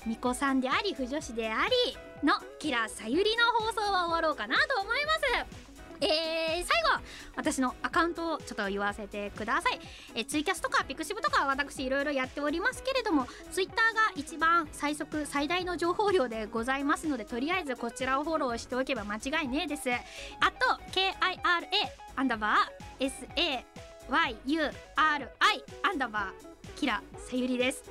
[0.00, 5.12] 巫女さんであり不女子でありのキラさゆりの放送は終わろうかなと思いま
[5.46, 5.67] す。
[6.00, 7.02] えー、最後
[7.36, 9.80] 私のアカウントをちょっと言わせてください、
[10.14, 13.82] えーツイキャスとかピクシブとか私いろいろやっておりますけれどもツイッターが
[14.16, 19.90] 一番最速最大の情報量でございますのでとりあえずこちらをフォローしておけば間違いねえです。
[19.90, 19.94] あ
[20.52, 21.12] と KIRA
[22.16, 23.10] アンダーバー
[24.08, 25.18] SAYURI ア
[25.92, 27.84] ンダーバーキラさゆりです。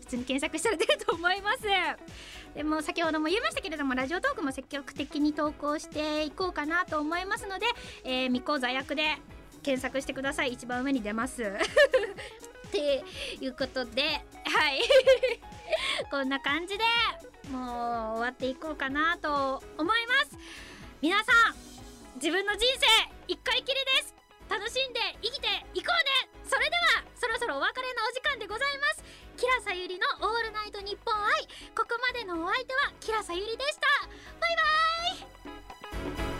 [0.00, 1.58] 普通に検索したら出ると思います。
[2.58, 7.66] でも先ほども言いましたけれどもラジオトークも積極的に投稿していこうかなと思いますので、
[8.02, 9.04] えー、未講座役で
[9.62, 10.54] 検索してください。
[10.54, 11.44] 一番上に出ます。
[11.46, 13.04] って
[13.40, 14.82] いうことではい。
[16.10, 16.82] こんな感じで
[17.48, 17.62] もう
[18.16, 20.36] 終わっていこうかなと思います。
[21.00, 21.54] 皆さん
[22.16, 22.86] 自分の人生
[23.28, 24.14] 一回きりです。
[24.50, 26.40] 楽しんで生きていこうね。
[26.42, 29.27] それではそろそろお別れのお時間でございます。
[29.38, 31.46] キラサユリのオールナイトニッポン愛。
[31.72, 34.08] ここまでのお相手はキラサユリでした。
[34.40, 34.56] バイ
[36.24, 36.37] バイ。